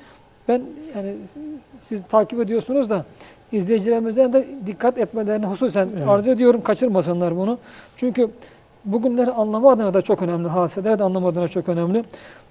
[0.48, 0.62] Ben
[0.96, 1.16] yani
[1.80, 3.06] siz takip ediyorsunuz da
[3.52, 6.08] izleyicilerimizden de dikkat etmelerini hususen Evet.
[6.10, 6.62] arz ediyorum.
[6.62, 7.58] Kaçırmasınlar bunu.
[7.98, 8.30] Çünkü
[8.86, 10.48] bugünleri anlama adına da çok önemli.
[10.48, 12.04] Hadiseleri de anlama adına çok önemli.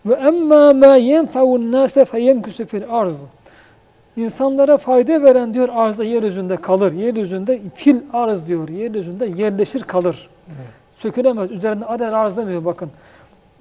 [0.06, 3.22] Ve emma ma yenfe'un nase feyemkusu fil arz.
[4.16, 6.92] İnsanlara fayda veren diyor arzda yeryüzünde kalır.
[6.92, 8.68] Yeryüzünde fil arz diyor.
[8.68, 10.28] Yeryüzünde yerleşir kalır.
[10.96, 11.50] Sökülemez.
[11.50, 12.90] Üzerinde ader arz demiyor bakın.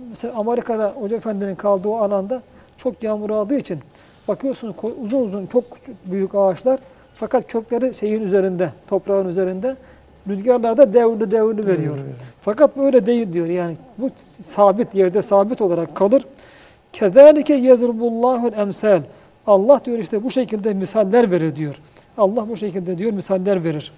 [0.10, 2.42] Mesela Amerika'da Hoca Efendi'nin kaldığı alanda
[2.78, 3.80] çok yağmur aldığı için
[4.28, 6.80] bakıyorsunuz uzun uzun çok küçük büyük ağaçlar
[7.20, 9.76] fakat kökleri şeyin üzerinde, toprağın üzerinde
[10.30, 11.98] rüzgarlarda devrli devrli veriyor.
[12.42, 13.48] Fakat böyle değil diyor.
[13.48, 14.10] Yani bu
[14.42, 16.26] sabit yerde sabit olarak kalır.
[16.94, 19.02] Kezalike yezrubullahul emsal.
[19.48, 21.82] Allah diyor işte bu şekilde misaller verir diyor.
[22.18, 23.92] Allah bu şekilde diyor misaller verir.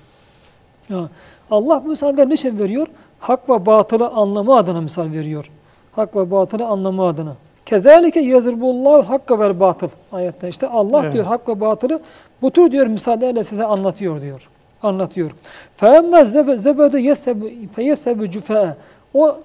[0.89, 1.09] Ha,
[1.51, 2.87] Allah bu misaller niçin veriyor?
[3.19, 5.51] Hak ve batılı anlama adına misal veriyor.
[5.91, 7.35] Hak ve batılı anlama adına.
[7.69, 11.13] Kezalike yezribullahu hakka vel batıl ayette işte Allah evet.
[11.13, 11.99] diyor hak ve batılı
[12.41, 14.49] bu tür diyor müsaadeyle size anlatıyor diyor.
[14.83, 15.31] Anlatıyor.
[15.75, 16.25] Femme
[16.57, 18.75] zebedu yesebu feyesebu cüfe
[19.13, 19.37] o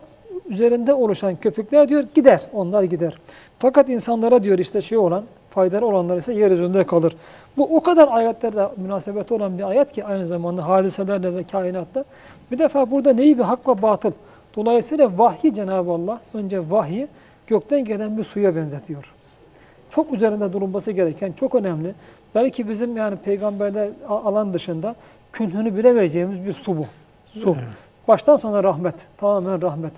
[0.48, 2.40] üzerinde oluşan köpükler diyor gider.
[2.52, 3.18] Onlar gider.
[3.58, 7.16] Fakat insanlara diyor işte şey olan faydalı olanlar ise yeryüzünde kalır.
[7.56, 12.04] Bu o kadar ayetlerle münasebeti olan bir ayet ki aynı zamanda hadiselerle ve kainatta.
[12.50, 14.12] Bir defa burada neyi bir hak ve batıl.
[14.56, 17.08] Dolayısıyla vahyi Cenab-ı Allah önce vahyi
[17.46, 19.12] gökten gelen bir suya benzetiyor.
[19.90, 21.94] Çok üzerinde durulması gereken, çok önemli.
[22.34, 24.94] Belki bizim yani peygamberler a- alan dışında
[25.32, 26.86] künhünü bilemeyeceğimiz bir su bu.
[27.26, 27.50] Su.
[27.58, 27.74] Evet.
[28.08, 28.94] Baştan sona rahmet.
[29.16, 29.92] Tamamen rahmet.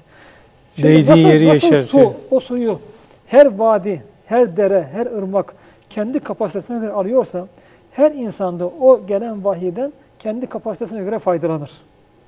[0.82, 1.84] Değdiği yeri yeşertiyor.
[1.84, 2.78] su, o suyu
[3.26, 5.54] her vadi, her dere, her ırmak
[5.90, 7.46] kendi kapasitesine göre alıyorsa
[7.92, 11.70] her insanda o gelen vahiyden kendi kapasitesine göre faydalanır.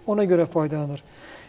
[0.06, 1.02] Ona göre faydalanır.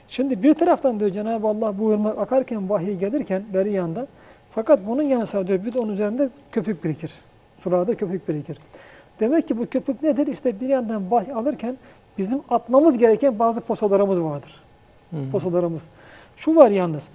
[0.09, 4.07] Şimdi bir taraftan diyor Cenab-ı Allah bu ırmak akarken vahiy gelirken beri yandan
[4.51, 7.11] fakat bunun yanı sıra diyor bir de onun üzerinde köpük birikir.
[7.57, 8.57] Sularda köpük birikir.
[9.19, 10.27] Demek ki bu köpük nedir?
[10.27, 11.77] İşte bir yandan vahiy alırken
[12.17, 14.55] bizim atmamız gereken bazı posalarımız vardır.
[15.11, 15.17] Hı.
[15.31, 15.89] Posalarımız.
[16.35, 17.09] Şu var yalnız.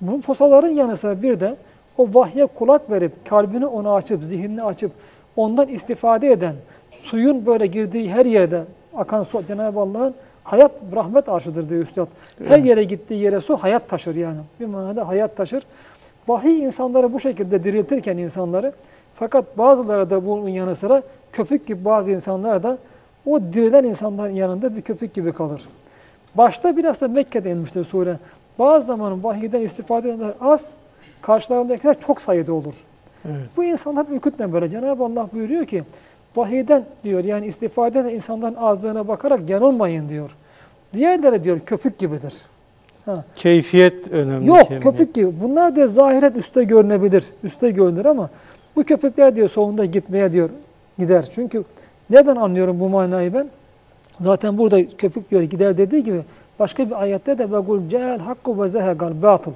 [0.00, 1.56] Bu posaların yanı sıra bir de
[1.98, 4.92] o vahye kulak verip, kalbini ona açıp, zihnini açıp,
[5.36, 6.54] ondan istifade eden,
[6.90, 10.14] suyun böyle girdiği her yerde akan su Cenab-ı Allah'ın
[10.50, 12.08] hayat, rahmet arşıdır diyor Üstad.
[12.44, 14.40] Her yere gittiği yere su hayat taşır yani.
[14.60, 15.62] Bir manada hayat taşır.
[16.28, 18.72] Vahiy insanları bu şekilde diriltirken insanları,
[19.14, 22.78] fakat bazıları da bunun yanı sıra köpük gibi bazı insanlar da
[23.26, 25.62] o dirilen insanların yanında bir köpük gibi kalır.
[26.34, 28.16] Başta biraz da Mekke'de inmiştir sure.
[28.58, 30.70] Bazı zaman vahiyden istifade edenler az,
[31.22, 32.74] karşılarındakiler çok sayıda olur.
[33.24, 33.46] Evet.
[33.56, 34.68] Bu insanlar ürkütme böyle.
[34.68, 35.84] Cenab-ı Allah buyuruyor ki
[36.38, 40.36] vahiyden diyor yani istifade eden insanların azlığına bakarak yanılmayın diyor.
[40.92, 42.34] Diğerleri diyor köpük gibidir.
[43.04, 43.24] Ha.
[43.36, 44.46] Keyfiyet önemli.
[44.46, 44.80] Yok kelime.
[44.80, 45.40] köpük gibi.
[45.42, 47.24] Bunlar da zahiren üste görünebilir.
[47.44, 48.30] Üste görünür ama
[48.76, 50.50] bu köpükler diyor sonunda gitmeye diyor
[50.98, 51.28] gider.
[51.34, 51.64] Çünkü
[52.10, 53.48] neden anlıyorum bu manayı ben?
[54.20, 56.20] Zaten burada köpük diyor gider dediği gibi
[56.58, 59.52] başka bir ayette de ve kul cehel hakku ve zehegal batıl.
[59.52, 59.54] De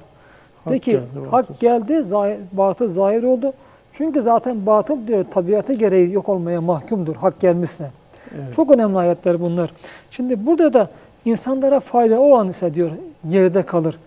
[0.73, 0.99] Hak ki
[1.31, 2.03] hak geldi,
[2.51, 3.53] batıl zahir oldu.
[3.93, 7.91] Çünkü zaten batıl diyor tabiatı gereği yok olmaya mahkumdur hak gelmişse.
[8.35, 8.55] Evet.
[8.55, 9.71] Çok önemli ayetler bunlar.
[10.11, 10.89] Şimdi burada da
[11.25, 12.91] insanlara fayda olan ise diyor
[13.29, 13.99] geride kalır.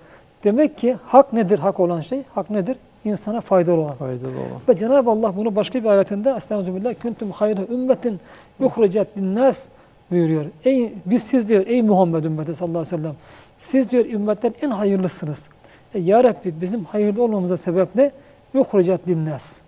[0.44, 2.22] Demek ki hak nedir hak olan şey?
[2.34, 2.76] Hak nedir?
[3.04, 3.94] İnsana faydalı olan.
[3.94, 4.60] Faydalı olan.
[4.68, 8.20] Ve Cenab-ı Allah bunu başka bir ayetinde Estağfirullah kuntum hayra ümmetin
[8.60, 9.66] yuhricet linnas
[10.10, 10.44] buyuruyor.
[10.64, 13.14] Ey biz siz diyor ey Muhammed ümmeti sallallahu aleyhi ve sellem
[13.58, 15.48] siz diyor ümmetten en hayırlısınız.
[15.94, 18.10] E, ya Rabbi bizim hayırlı olmamıza sebep ne?
[18.54, 19.65] Yuhricet linnas.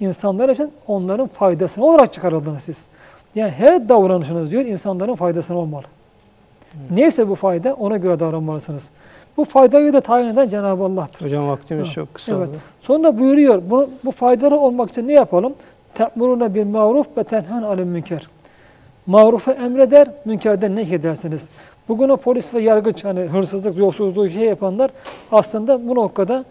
[0.00, 2.86] İnsanlar için onların faydasını olarak çıkarıldınız siz.
[3.34, 5.84] Yani her davranışınız diyor insanların faydasına olmalı.
[6.90, 8.90] Neyse bu fayda ona göre davranmalısınız.
[9.36, 11.26] Bu faydayı da tayin eden Cenab-ı Allah'tır.
[11.26, 12.32] Hocam vaktimiz Ha, çok kısa.
[12.32, 12.48] Evet.
[12.48, 12.56] oldu.
[12.80, 15.54] Sonra buyuruyor bu, bu faydalı olmak için ne yapalım?
[15.94, 18.28] Te'murune bil maruf ve tenhen alel münker.
[19.06, 21.48] Marufu emreder, münkerden ne edersiniz?
[21.88, 24.90] Bugün o polis ve yargıç hani hırsızlık, yolsuzluğu şey yapanlar
[25.32, 26.44] aslında bu noktada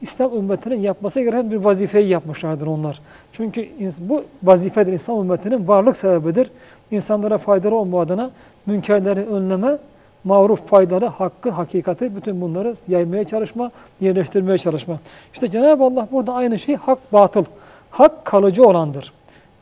[0.00, 3.00] İslam ümmetinin yapması gereken bir vazifeyi yapmışlardır onlar.
[3.32, 6.50] Çünkü bu vazifedir İslam ümmetinin varlık sebebidir.
[6.90, 8.30] İnsanlara faydalı olma adına
[8.66, 9.78] münkerleri önleme,
[10.24, 14.98] maruf faydalı, hakkı, hakikati bütün bunları yaymaya çalışma, yerleştirmeye çalışma.
[15.32, 17.44] İşte Cenab-ı Allah burada aynı şey hak, batıl.
[17.90, 19.12] Hak kalıcı olandır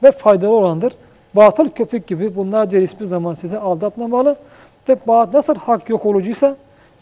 [0.03, 0.93] ve faydalı olandır.
[1.35, 4.37] Batıl köpük gibi bunlar diyor hiçbir zaman sizi aldatmamalı
[4.89, 6.57] ve nasıl hak yok olucuysa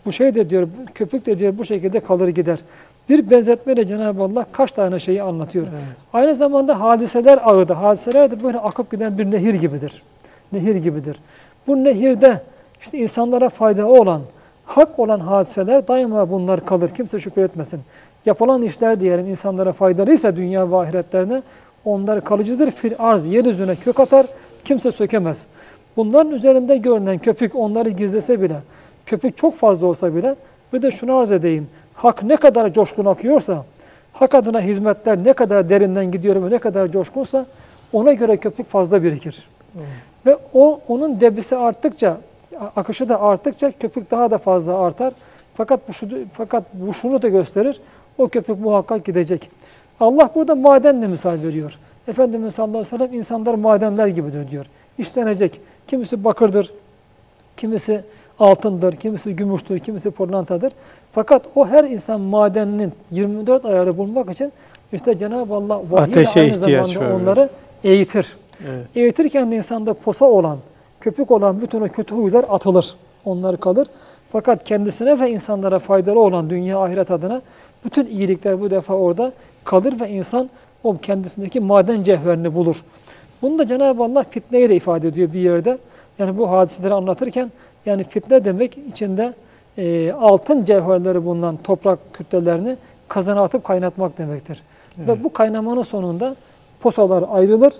[0.06, 2.58] bu şey de diyor, köpük de diyor bu şekilde kalır gider.
[3.08, 5.66] Bir benzetmeyle Cenab-ı Allah kaç tane şeyi anlatıyor.
[5.70, 5.82] Evet.
[6.12, 10.02] Aynı zamanda hadiseler ağı da, hadiseler de böyle akıp giden bir nehir gibidir.
[10.52, 11.16] Nehir gibidir.
[11.66, 12.40] Bu nehirde
[12.80, 14.20] işte insanlara fayda olan,
[14.64, 16.90] hak olan hadiseler daima bunlar kalır.
[16.96, 17.80] Kimse şüphe etmesin.
[18.26, 21.42] Yapılan işler diyelim insanlara faydalıysa dünya ve ahiretlerine
[21.84, 22.70] onlar kalıcıdır.
[22.70, 24.26] Fil arz yeryüzüne kök atar,
[24.64, 25.46] kimse sökemez.
[25.96, 28.56] Bunların üzerinde görünen köpük onları gizlese bile,
[29.06, 30.36] köpük çok fazla olsa bile
[30.72, 31.68] bir de şunu arz edeyim.
[31.96, 33.64] Hak ne kadar coşkun akıyorsa,
[34.12, 37.46] hak adına hizmetler ne kadar derinden gidiyor ve ne kadar coşkunsa
[37.92, 39.48] ona göre köpük fazla birikir.
[40.26, 42.16] Ve o onun debisi arttıkça,
[42.76, 45.12] akışı da arttıkça köpük daha da fazla artar.
[45.54, 47.80] Fakat bu, şu, fakat bu şunu da gösterir,
[48.18, 49.50] o köpük muhakkak gidecek.
[50.00, 51.78] Allah burada madenle misal veriyor.
[52.08, 54.66] Efendimiz sallallahu aleyhi ve sellem insanlar madenler gibidir diyor.
[54.98, 55.60] İşlenecek.
[55.86, 56.72] Kimisi bakırdır,
[57.56, 58.04] kimisi
[58.38, 60.72] altındır, kimisi gümüştür, kimisi pırlantadır.
[61.12, 64.52] Fakat o her insan madeninin 24 ayarı bulmak için
[64.92, 67.10] işte Cenab-ı Allah vahiy aynı zamanda var.
[67.10, 67.48] onları
[67.84, 68.36] eğitir.
[68.68, 68.86] Evet.
[68.94, 70.58] Eğitirken de insanda posa olan,
[71.00, 72.94] köpük olan bütün o kötü huylar atılır.
[73.24, 73.88] Onlar kalır.
[74.32, 77.42] Fakat kendisine ve insanlara faydalı olan dünya ahiret adına
[77.84, 79.32] bütün iyilikler bu defa orada
[79.64, 80.50] kalır ve insan
[80.84, 82.84] o kendisindeki maden cevherini bulur.
[83.42, 85.78] Bunu da Cenab-ı Allah fitneyi de ifade ediyor bir yerde.
[86.18, 87.52] Yani bu hadiseleri anlatırken
[87.86, 89.34] yani fitne demek içinde
[89.78, 92.76] e, altın cevherleri bulunan toprak kütlelerini
[93.08, 94.62] kazana atıp kaynatmak demektir.
[94.98, 96.36] Ve bu kaynamanın sonunda
[96.80, 97.72] posalar ayrılır,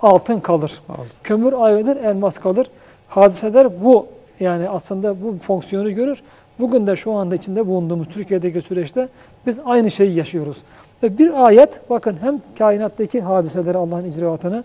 [0.00, 0.80] altın kalır.
[0.88, 1.04] Altın.
[1.22, 2.70] Kömür ayrılır, elmas kalır.
[3.08, 4.06] Hadiseler bu
[4.40, 6.22] yani aslında bu fonksiyonu görür.
[6.58, 9.08] Bugün de şu anda içinde bulunduğumuz Türkiye'deki süreçte
[9.46, 10.56] biz aynı şeyi yaşıyoruz.
[11.02, 14.64] Ve bir ayet bakın hem kainattaki hadiseleri Allah'ın icraatını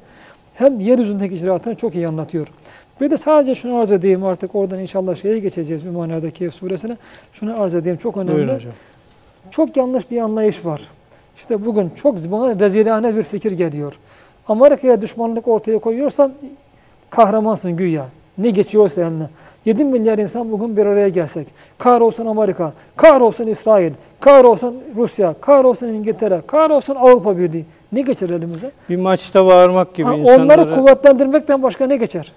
[0.54, 2.48] hem yeryüzündeki icraatını çok iyi anlatıyor.
[3.02, 6.98] Bir de sadece şunu arz edeyim artık oradan inşallah şeye geçeceğiz bir manada Kehf suresine.
[7.34, 8.36] Şunu arz edeyim çok önemli.
[8.36, 8.72] Buyurun hocam.
[9.52, 10.82] Çok yanlış bir anlayış var.
[11.38, 14.00] İşte bugün çok bana rezilane bir fikir geliyor.
[14.48, 16.34] Amerika'ya düşmanlık ortaya koyuyorsan
[17.10, 18.06] kahramansın güya.
[18.38, 19.30] Ne geçiyorsa eline.
[19.66, 21.48] 7 milyar insan bugün bir araya gelsek.
[21.78, 27.66] Kahrolsun Amerika, kahrolsun İsrail, kahrolsun Rusya, kahrolsun İngiltere, kahrolsun Avrupa Birliği.
[27.92, 28.72] Ne geçer elimize?
[28.90, 30.44] Bir maçta bağırmak gibi Ha, insanlara...
[30.44, 32.32] onları kuvvetlendirmekten başka ne geçer?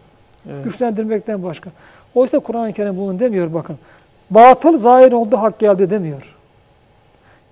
[0.50, 0.64] Evet.
[0.64, 1.70] Güçlendirmekten başka.
[2.14, 3.78] Oysa Kur'an-ı Kerim bunu demiyor bakın.
[4.30, 6.36] Batıl zahir oldu, hak geldi demiyor.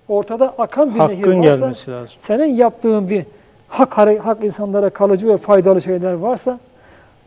[0.07, 2.15] Ortada akan bir nehir Hakkın varsa, gelmesi lazım.
[2.19, 3.25] senin yaptığın bir
[3.67, 6.59] hak, hak insanlara kalıcı ve faydalı şeyler varsa,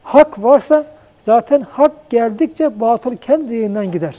[0.02, 0.84] hak varsa
[1.18, 4.14] zaten hak geldikçe batıl kendiliğinden gider.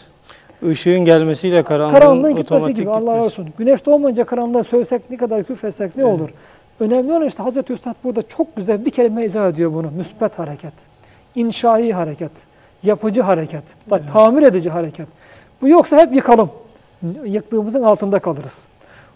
[0.71, 3.15] Işığın gelmesiyle karanlığın, Karanlığın gitmesi gibi Allah gitmesi.
[3.17, 3.49] razı olsun.
[3.57, 6.13] Güneş doğmayınca karanlığa söylesek ne kadar küfretsek ne Evet.
[6.13, 6.29] olur?
[6.79, 9.87] Önemli olan işte Hazreti Üstad burada çok güzel bir kelime izah ediyor bunu.
[9.97, 10.73] Müsbet hareket,
[11.35, 12.31] inşai hareket,
[12.83, 15.07] yapıcı hareket, da tamir edici hareket.
[15.61, 16.51] Bu yoksa hep yıkalım.
[17.25, 18.65] Yıktığımızın altında kalırız.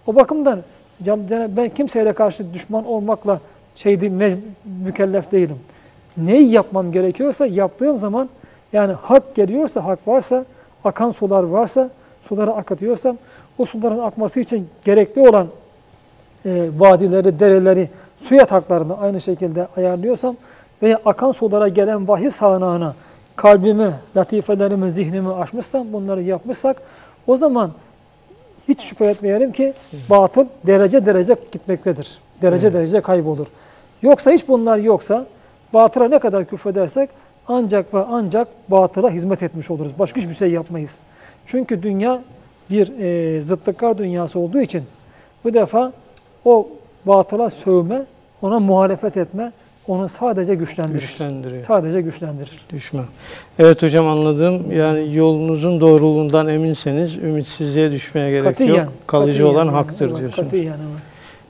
[0.08, 0.62] O bakımdan
[1.29, 3.39] ben kimseyle karşı düşman olmakla
[3.75, 4.38] şey değil,
[4.84, 5.60] mükellef değilim.
[6.17, 8.29] Neyi yapmam gerekiyorsa yaptığım zaman
[8.73, 10.45] yani hak geliyorsa, hak varsa,
[10.84, 11.89] akan sular varsa,
[12.21, 13.17] suları akıtıyorsam
[13.58, 15.47] o suların akması için gerekli olan
[16.45, 20.36] e, vadileri, dereleri, su yataklarını aynı şekilde ayarlıyorsam
[20.83, 22.95] veya akan sulara gelen vahiy sağanağına
[23.35, 26.81] kalbimi, latifelerimi, zihnimi açmışsam, bunları yapmışsak
[27.27, 27.71] o zaman
[28.67, 29.73] hiç şüphe etmeyelim ki
[30.09, 32.17] batıl derece derece gitmektedir.
[32.41, 32.77] Derece Evet.
[32.77, 33.47] derece kaybolur.
[34.01, 35.25] Yoksa hiç bunlar yoksa
[35.73, 37.09] batıla ne kadar küfredersek
[37.47, 39.91] ancak ve ancak batıla hizmet etmiş oluruz.
[39.99, 40.99] Başka hiçbir şey yapmayız.
[41.45, 42.21] Çünkü dünya
[42.69, 44.83] bir e, zıtlıklar dünyası olduğu için
[45.43, 45.91] bu defa
[46.45, 46.67] o
[47.05, 48.01] batıla sövme,
[48.41, 49.51] ona muhalefet etme
[49.89, 51.02] onu sadece güçlendirir.
[51.02, 51.65] Güçlendiriyor.
[51.65, 52.52] Sadece güçlendirir.
[52.73, 53.06] Düşman.
[53.60, 54.71] Evet hocam anladım.
[54.71, 58.75] Yani yolunuzun doğruluğundan eminseniz ümitsizliğe düşmeye gerek Katiyen.
[58.84, 58.88] yok.
[59.08, 59.73] Kalıcı katiyen olan yani.
[59.75, 60.36] haktır Evet, diyorsunuz.
[60.49, 61.02] Katiyen evet.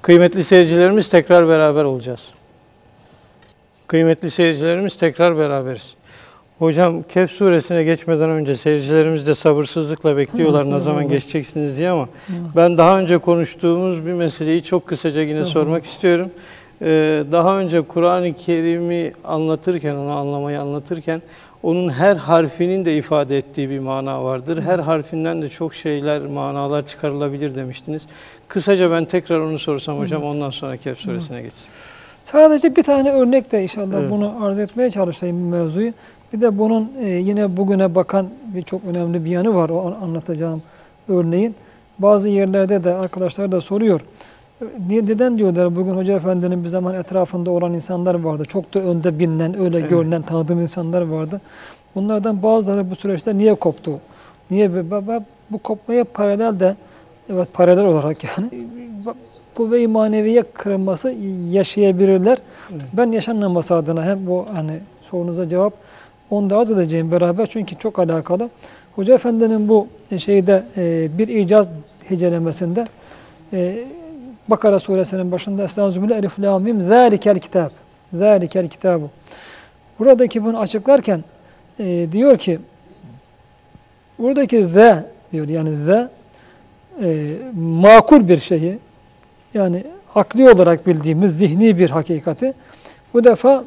[0.02, 2.28] Kıymetli seyircilerimiz tekrar beraber olacağız.
[3.88, 5.94] Kıymetli seyircilerimiz tekrar beraberiz.
[6.60, 12.42] Hocam Kehf suresine geçmeden önce seyircilerimiz de sabırsızlıkla bekliyorlar ne zaman geçeceksiniz diye ama Evet.
[12.56, 16.32] ben daha önce konuştuğumuz bir meseleyi çok kısaca yine sormak istiyorum.
[16.82, 21.22] Ee, daha önce Kur'an-ı Kerim'i anlatırken, onu anlamayı anlatırken
[21.64, 24.62] onun her harfinin de ifade ettiği bir mana vardır.
[24.62, 28.02] Her harfinden de çok şeyler, manalar çıkarılabilir demiştiniz.
[28.48, 31.66] Kısaca ben tekrar onu sorsam hocam ondan sonra Kehf suresine geçeyim.
[32.24, 34.12] Sadece bir tane örnek de inşallah Evet.
[34.12, 35.94] bunu arz etmeye çalışayım mevzuyu.
[36.34, 40.02] Bir de bunun e, yine bugüne bakan bir çok önemli bir yanı var o an-
[40.08, 40.62] anlatacağım
[41.08, 41.56] örneğin.
[42.00, 44.02] Bazı yerlerde de arkadaşlar da soruyor.
[44.88, 48.44] Niye, neden diyorlar bugün Hoca Efendi'nin bir zaman etrafında olan insanlar vardı.
[48.46, 49.90] Çok da önde bilinen, öyle Evet.
[49.90, 51.42] görünen, tanıdığım insanlar vardı.
[51.96, 54.00] Bunlardan bazıları bu süreçte niye koptu?
[54.52, 54.72] Niye?
[55.52, 56.76] Bu kopmaya paralel de,
[57.34, 58.50] evet paralel olarak yani
[59.56, 61.10] kuvve-i maneviye kırılması
[61.50, 62.38] yaşayabilirler.
[62.72, 62.82] Evet.
[62.94, 65.74] Ben yaşanmaması adına hem bu hani sorunuza cevap
[66.30, 68.50] onu da arz edeceğim beraber çünkü çok alakalı.
[68.96, 71.70] Hoca Efendi'nin bu şeyde e, bir icaz
[72.08, 72.86] hecelemesinde
[73.54, 73.86] e,
[74.50, 77.70] Bakara suresinin başında Estağfirullah Elif Lam Mim Zalikel kitab.
[78.14, 79.10] Zalikel kitabu.
[80.00, 81.24] Buradaki bunu açıklarken
[81.80, 82.60] e, diyor ki
[84.20, 86.10] buradaki ze diyor yani ze
[87.02, 88.80] e, makul bir şeyi
[89.54, 89.84] yani
[90.16, 92.54] akli olarak bildiğimiz zihni bir hakikati
[93.14, 93.64] bu defa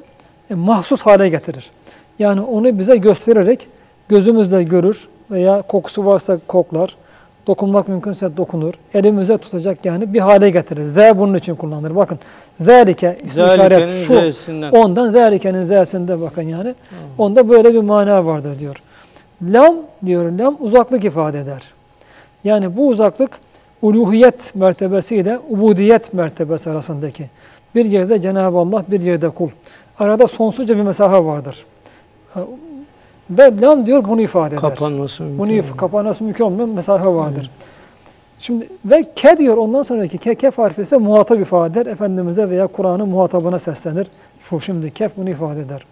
[0.50, 1.70] e, mahsus hale getirir.
[2.18, 3.68] Yani onu bize göstererek
[4.08, 6.96] gözümüzle görür veya kokusu varsa koklar,
[7.46, 10.84] dokunmak mümkünse dokunur, elimize tutacak yani bir hale getirir.
[10.84, 11.96] Z bunun için kullanılır.
[11.96, 12.18] Bakın
[12.60, 14.32] zerike ismi işaret şu.
[14.32, 14.72] z'sinden.
[14.72, 16.74] Ondan zerikenin z'sinde bakın yani.
[17.18, 18.76] Onda böyle bir mana vardır diyor.
[19.42, 19.74] Lam
[20.06, 21.62] diyor lam uzaklık ifade eder.
[22.44, 23.30] Yani bu uzaklık
[23.82, 27.30] uluhiyet mertebesiyle ubudiyet mertebesi arasındaki.
[27.74, 29.48] Bir yerde Cenab-ı Allah, bir yerde kul.
[29.98, 31.66] Arada sonsuzca bir mesafe vardır.
[33.38, 34.60] Ve lam diyor bunu ifade eder.
[34.60, 35.38] Kapanması mümkün.
[35.38, 37.50] Bunu if- kapanması mümkün olmayan mesafe vardır.
[38.38, 41.92] Şimdi ve ke diyor ondan sonraki ke kef harfi ise muhatap ifade eder.
[41.92, 44.06] Efendimiz'e veya Kur'an'ın muhatabına seslenir.
[44.40, 45.86] Şu şimdi kef bunu ifade eder.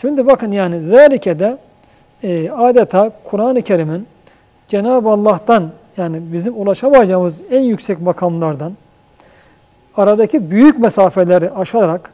[0.00, 1.56] Şimdi bakın yani zâlike'de
[2.22, 4.06] e, adeta Kur'an-ı Kerim'in
[4.68, 8.72] Cenab-ı Allah'tan yani bizim ulaşamayacağımız en yüksek makamlardan
[9.96, 12.10] aradaki büyük mesafeleri aşarak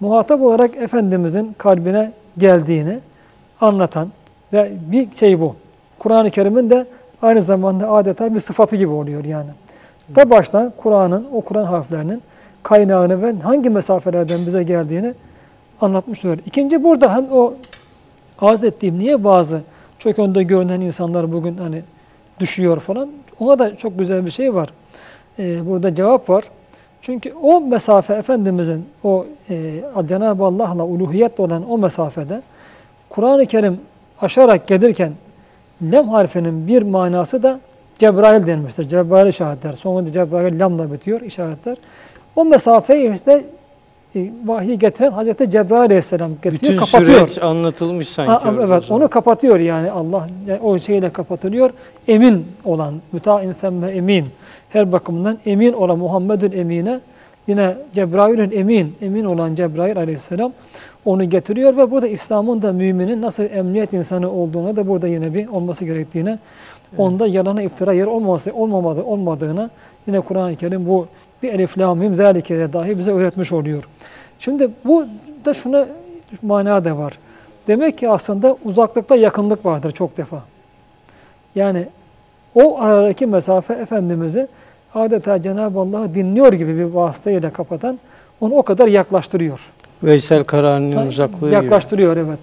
[0.00, 2.98] muhatap olarak Efendimizin kalbine geldiğini
[3.62, 4.08] anlatan
[4.52, 5.56] ve bir şey bu.
[5.98, 6.86] Kur'an-ı Kerim'in de
[7.22, 9.50] aynı zamanda adeta bir sıfatı gibi oluyor yani.
[10.16, 12.22] Da baştan Kur'an'ın, o Kur'an harflerinin
[12.62, 15.14] kaynağını ve hangi mesafelerden bize geldiğini
[15.80, 16.38] anlatmış oluyor.
[16.46, 17.54] İkinci burada hem o
[18.40, 19.62] arz ettiğim niye bazı
[19.98, 21.82] çok önde görünen insanlar bugün hani
[22.40, 23.08] düşüyor falan.
[23.40, 24.68] Ona da çok güzel bir şey var.
[25.38, 26.44] Ee, burada cevap var.
[27.02, 32.42] Çünkü o mesafe Efendimizin o e, Cenab-ı Allah'la uluhiyet olan o mesafede
[33.12, 33.80] Kur'an-ı Kerim
[34.20, 35.12] aşarak gelirken
[35.92, 37.60] lem harfinin bir manası da
[37.98, 38.88] Cebrail denmiştir.
[38.88, 39.72] Cebrail işaretler.
[39.72, 41.76] Sonunda Cebrail lamla bitiyor işaretler.
[42.36, 43.44] O mesafeyi işte
[44.16, 47.28] e, vahiy getiren Hazreti Cebrail Aleyhisselam getiriyor, Bütün kapatıyor.
[47.28, 48.30] süreç anlatılmış sanki.
[48.30, 51.70] Ha, evet onu kapatıyor yani Allah yani o şeyle kapatılıyor.
[52.08, 54.26] Emin olan, mütain semme emin.
[54.68, 57.00] Her bakımdan emin olan Muhammed'ün emine
[57.46, 60.52] yine Cebrail'ün emin, emin olan Cebrail aleyhisselam
[61.04, 65.48] onu getiriyor ve burada İslam'ın da müminin nasıl emniyet insanı olduğunu da burada yine bir
[65.48, 66.38] olması gerektiğine
[66.98, 69.70] onda yalana iftira yer olmaması olmamadı olmadığını
[70.06, 71.06] yine Kur'an-ı Kerim bu
[71.42, 73.88] bir elif lam mim zalike dahi bize öğretmiş oluyor.
[74.38, 75.06] Şimdi bu
[75.44, 75.86] da şuna
[76.42, 77.18] mana da var.
[77.66, 80.42] Demek ki aslında uzaklıkta yakınlık vardır çok defa.
[81.54, 81.86] Yani
[82.54, 84.48] o aradaki mesafe Efendimiz'i
[84.94, 87.98] adeta Cenab-ı Allah'ı dinliyor gibi bir vasıtayla kapatan
[88.40, 89.70] onu o kadar yaklaştırıyor.
[90.02, 92.38] Veysel Karani'nin uzaklığı Yaklaştırıyor evet.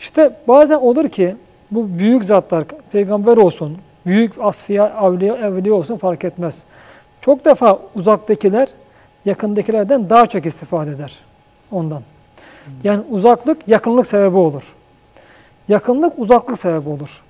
[0.00, 1.36] İşte bazen olur ki
[1.70, 6.64] bu büyük zatlar, peygamber olsun, büyük asfiya, evliya, evliya olsun fark etmez.
[7.20, 8.68] Çok defa uzaktakiler
[9.24, 11.18] yakındakilerden daha çok istifade eder
[11.70, 12.02] ondan.
[12.84, 14.74] Yani uzaklık yakınlık sebebi olur.
[15.68, 17.22] Yakınlık uzaklık sebebi olur.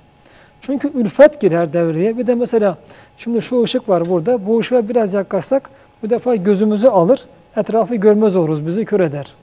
[0.61, 2.19] Çünkü ülfet girer devreye.
[2.19, 2.77] Bir de mesela
[3.17, 4.47] şimdi şu ışık var burada.
[4.47, 5.71] Bu ışığa biraz yaklaşsak
[6.03, 7.25] bu defa gözümüzü alır.
[7.57, 8.67] Etrafı görmez oluruz.
[8.67, 9.35] Bizi kör eder.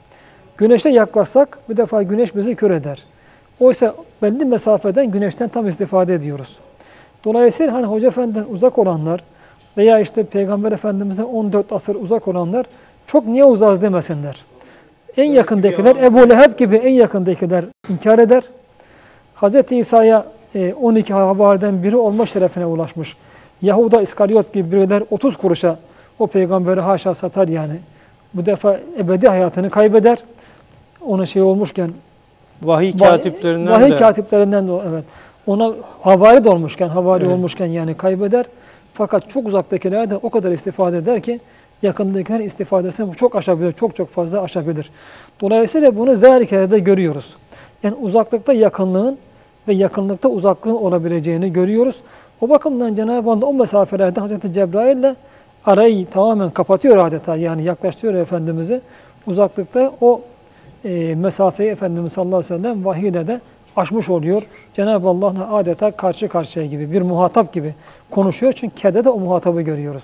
[0.60, 3.06] Güneşe yaklaşsak bir defa güneş bizi kör eder.
[3.60, 6.60] Oysa belli mesafeden güneşten tam istifade ediyoruz.
[7.26, 9.24] Dolayısıyla hani Hoca Efendi'den uzak olanlar
[9.78, 12.66] veya işte Peygamber Efendimiz'den 14 asır uzak olanlar
[13.08, 14.46] çok niye uzağız demesinler.
[15.18, 18.44] En yakındakiler Ebu Leheb gibi en yakındakiler inkar eder.
[19.36, 19.72] Hz.
[19.72, 23.18] İsa'ya e, 12 havariden biri olma şerefine ulaşmış.
[23.62, 25.78] Yahuda İskaryot gibi biriler 30 kuruşa
[26.20, 27.80] o peygamberi haşa satar yani.
[28.34, 30.18] Bu defa ebedi hayatını kaybeder.
[31.06, 31.92] Ona şey olmuşken
[32.62, 35.04] Vahiy katiplerinden Vahiy de katiplerinden de evet.
[35.48, 37.34] Ona havari de olmuşken, havari Evet.
[37.34, 38.46] olmuşken yani kaybeder.
[38.94, 41.40] Fakat çok uzaktakiler de o kadar istifade eder ki
[41.82, 44.92] yakındakilerin istifadesini çok aşabilir, çok çok fazla aşabilir.
[45.42, 47.36] Dolayısıyla bunu zerkelerde görüyoruz.
[47.84, 49.18] Yani uzaklıkta yakınlığın
[49.68, 52.00] ve yakınlıkta uzaklığın olabileceğini görüyoruz.
[52.42, 55.16] O bakımdan Cenab-ı Allah o mesafelerde Hazreti Cebrail ile
[55.66, 58.82] arayı tamamen kapatıyor adeta yani yaklaştırıyor Efendimiz'i.
[59.28, 60.22] Uzaklıkta o
[60.86, 63.42] e, mesafeyi Efendimiz sallallahu aleyhi ve sellem vahiyle de
[63.76, 64.42] aşmış oluyor.
[64.74, 67.76] Cenab-ı Allah'la adeta karşı karşıya gibi, bir muhatap gibi
[68.12, 68.54] konuşuyor.
[68.54, 70.04] Çünkü kede de o muhatabı görüyoruz.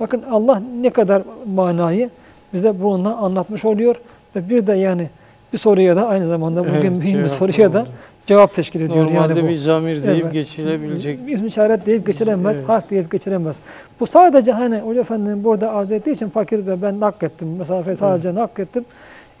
[0.00, 1.22] Bakın Allah ne kadar
[1.54, 2.10] manayı
[2.52, 3.96] bize bununla anlatmış oluyor.
[4.36, 5.10] Ve bir de yani
[5.52, 7.86] bir soruya da aynı zamanda bugün Evet, mühim bir cevap soruya da
[8.26, 9.04] cevap teşkil ediyor.
[9.06, 9.48] normalde yani bu.
[9.48, 10.32] bir zamir deyip Evet.
[10.32, 11.18] geçilebilecek.
[11.28, 12.68] İsm işaret deyip geçiremez, Evet.
[12.68, 13.60] harf deyip geçiremez.
[14.00, 17.56] Bu sadece hani Hoca Efendi'nin burada arz ettiği için fakir ve ben naklettim.
[17.56, 18.84] Mesafeyi sadece naklettim.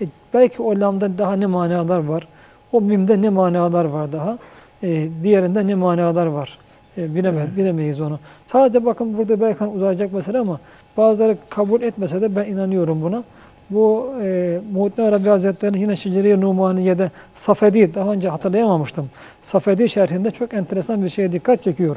[0.04, 2.28] E, belki o lamda daha ne manalar var.
[2.72, 4.38] O mimde ne manalar var daha.
[4.82, 6.58] E, diğerinde ne manalar var.
[6.98, 8.18] E, bilemez, bilemeyiz onu.
[8.46, 10.60] Sadece bakın burada belki hani uzayacak mesele ama
[10.96, 13.22] bazıları kabul etmese de ben inanıyorum buna.
[13.70, 19.10] Bu e, Muhittin Arabi Hazretleri'nin yine Şiceri-i Numaniye'de Safedi, daha önce hatırlayamamıştım.
[19.42, 21.96] Safedi şerhinde çok enteresan bir şeye dikkat çekiyor.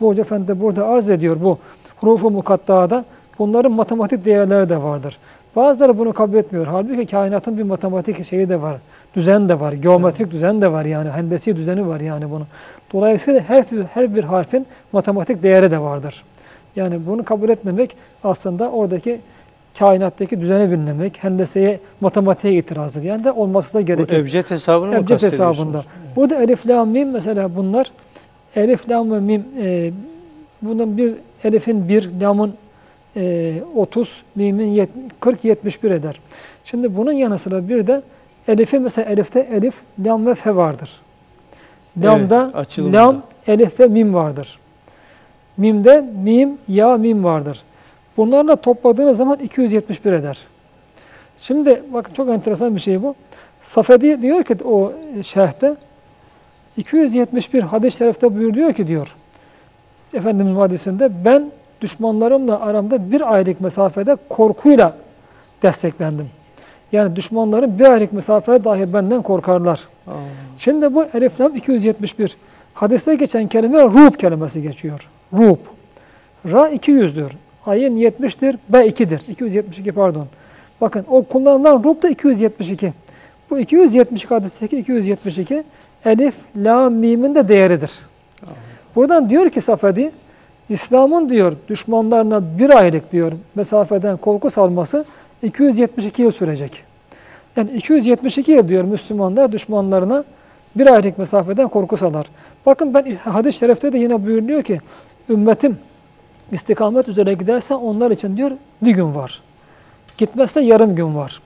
[0.00, 1.58] Bu Hoca Efendi burada arz ediyor bu
[1.96, 3.04] hurufu mukatta'da.
[3.38, 5.18] Bunların matematik değerleri de vardır.
[5.62, 6.66] Bazıları bunu kabul etmiyor.
[6.66, 8.76] Halbuki kainatın bir matematik şeyi de var.
[9.16, 9.72] Düzen de var.
[9.72, 11.10] Geometrik düzen de var yani.
[11.10, 12.46] Hendesi düzeni var yani bunu.
[12.92, 16.24] Dolayısıyla her, bir- her bir harfin matematik değeri de vardır.
[16.76, 19.20] Yani bunu kabul etmemek aslında oradaki
[19.78, 23.02] kainattaki düzeni bilmemek, hendeseye, matematiğe itirazdır.
[23.02, 24.16] Yani de olması da Bu gerekir.
[24.16, 25.58] ebced hesabını mı Ebced kastediyorsunuz?
[25.58, 25.84] hesabında.
[26.16, 27.92] Burada elif, lam, mim mesela bunlar
[28.56, 29.90] elif, lam ve mim e,
[30.62, 32.54] bunun bir elifin bir, lamın
[33.74, 34.88] 30, mimin yet-
[35.20, 36.20] 40, 71 eder.
[36.64, 38.02] Şimdi bunun yanı sıra bir de
[38.48, 41.00] elifi mesela elifte elif, lam ve fe vardır.
[42.02, 44.58] Lamda Evet, lam, elif ve mim vardır.
[45.56, 47.62] Mimde mim, ya, mim vardır.
[48.16, 50.38] Bunlarla topladığınız zaman 271 eder.
[51.38, 53.14] Şimdi bakın çok enteresan bir şey bu.
[53.62, 54.92] Safedi diyor ki o
[55.22, 55.76] şerhte
[56.76, 59.16] 271 hadis-i şerifte buyuruyor ki diyor
[60.14, 61.50] Efendimiz hadisinde ben
[61.80, 64.96] düşmanlarımla aramda bir aylık mesafede korkuyla
[65.62, 66.26] desteklendim.
[66.92, 69.88] Yani düşmanların bir aylık mesafede dahi benden korkarlar.
[70.06, 70.12] Aa,
[70.58, 72.36] Şimdi bu elif lam 271.
[72.74, 75.08] Hadiste geçen kelime rub kelimesi geçiyor.
[75.32, 75.58] Rub.
[76.52, 77.30] Ra 200'dür.
[77.66, 78.56] Ayın 70'tir.
[78.68, 79.20] B 2'dir.
[79.28, 80.26] 272 pardon.
[80.80, 82.92] Bakın o kullanılan rub da 272.
[83.50, 85.64] Bu 272 hadisteki 272
[86.04, 87.90] elif, la, mimin de değeridir.
[88.96, 90.10] Buradan diyor ki Safedi,
[90.68, 95.04] İslam'ın diyor düşmanlarına bir aylık diyor mesafeden korku salması
[95.42, 96.84] 272 yıl sürecek.
[97.56, 100.24] Yani 272 yıl diyor Müslümanlar düşmanlarına
[100.76, 102.26] bir aylık mesafeden korku salar.
[102.66, 104.80] Bakın ben hadis-i şerifte de yine buyuruyor ki
[105.28, 105.78] ümmetim
[106.52, 108.50] istikamet üzere giderse onlar için diyor
[108.82, 109.42] bir gün var.
[110.18, 111.42] Gitmezse yarım gün var.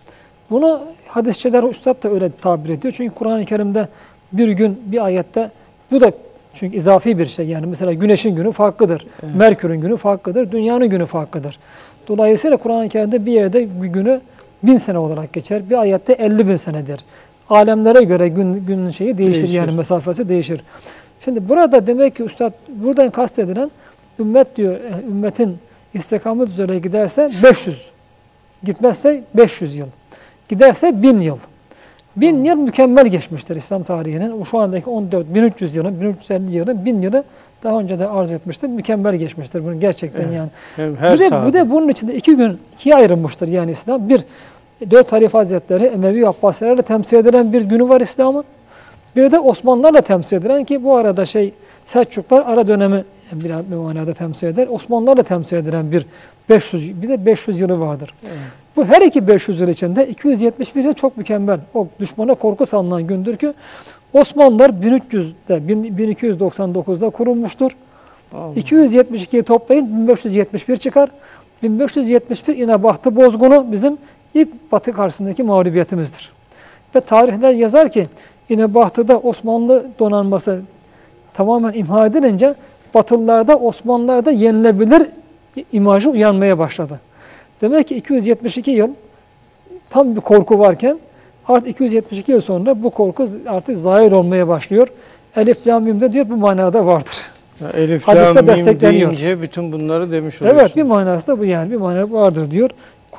[0.50, 2.94] Bunu hadisçiler, üstad da öyle tabir ediyor.
[2.96, 3.88] Çünkü Kur'an-ı Kerim'de
[4.32, 5.50] bir gün bir ayette
[5.90, 6.12] bu da
[6.54, 7.46] çünkü izafi bir şey.
[7.46, 9.06] Yani mesela güneşin günü farklıdır.
[9.36, 10.52] Merkür'ün günü farklıdır.
[10.52, 11.58] Dünyanın günü farklıdır.
[12.08, 14.20] Dolayısıyla Kur'an-ı Kerim'de bir yerde bir günü
[14.62, 15.70] bin sene olarak geçer.
[15.70, 17.00] Bir ayette 50 bin senedir.
[17.50, 19.54] Alemlere göre gün, günün şeyi değişir, Değişir.
[19.54, 20.60] yani mesafesi değişir.
[21.20, 23.70] Şimdi burada demek ki üstad buradan kastedilen
[24.20, 25.56] ümmet diyor, e, ümmetin
[25.94, 27.86] istikamet üzere giderse 500,
[28.64, 29.86] gitmezse 500 yıl,
[30.48, 31.38] giderse 1000 yıl.
[32.16, 34.42] 1000 yıl mükemmel geçmiştir İslam tarihinin.
[34.42, 37.24] Şu andaki 14, 1300 yılın, 1350 yılın, 1000 yılı
[37.62, 38.68] daha önce de arz etmiştir.
[38.68, 40.34] Mükemmel geçmiştir bunu gerçekten Evet.
[40.36, 40.48] yani.
[40.76, 41.46] hem her Bir de, saat.
[41.46, 44.08] bu da bunun içinde iki gün ikiye ayrılmıştır yani İslam.
[44.08, 44.20] Bir,
[44.90, 48.44] dört Halife Hazretleri Emevi Abbasilerle temsil edilen bir günü var İslam'ın.
[49.16, 51.54] Bir de Osmanlılarla temsil edilen ki bu arada şey
[51.86, 54.68] Selçuklar ara dönemi bir, manada temsil eder.
[54.70, 56.06] Osmanlılarla temsil edilen bir
[56.48, 58.14] 500 bir de 500 yılı vardır.
[58.76, 61.60] Bu her iki 500 yıl içinde 271 yıl çok mükemmel.
[61.74, 63.52] O düşmana korku salınan gündür ki
[64.12, 67.70] Osmanlılar 1300'de 1299'da kurulmuştur.
[68.34, 68.54] Allah.
[68.54, 71.10] 272'yi toplayın 1571 çıkar.
[71.62, 73.98] 1571 İnebahtı bozgunu bizim
[74.34, 76.32] ilk Batı karşısındaki mağlubiyetimizdir.
[76.94, 78.06] Ve tarihler yazar ki
[78.48, 80.62] yine Bahtı'da Osmanlı donanması
[81.34, 82.54] tamamen imha edilince
[82.94, 85.08] Batılılarda Osmanlılar da yenilebilir
[85.72, 87.00] imajı uyanmaya başladı.
[87.62, 88.88] Demek ki 272 yıl
[89.90, 90.98] tam bir korku varken
[91.48, 94.88] artık 272 yıl sonra bu korku artık zahir olmaya başlıyor.
[95.36, 97.30] Elif Lam Mim'de diyor bu manada vardır.
[97.60, 99.10] Ya Elif Lam Mim destekleniyor.
[99.10, 100.60] deyince bütün bunları demiş oluyorsun.
[100.60, 102.70] Evet bir manası da bu yani bir mana vardır diyor.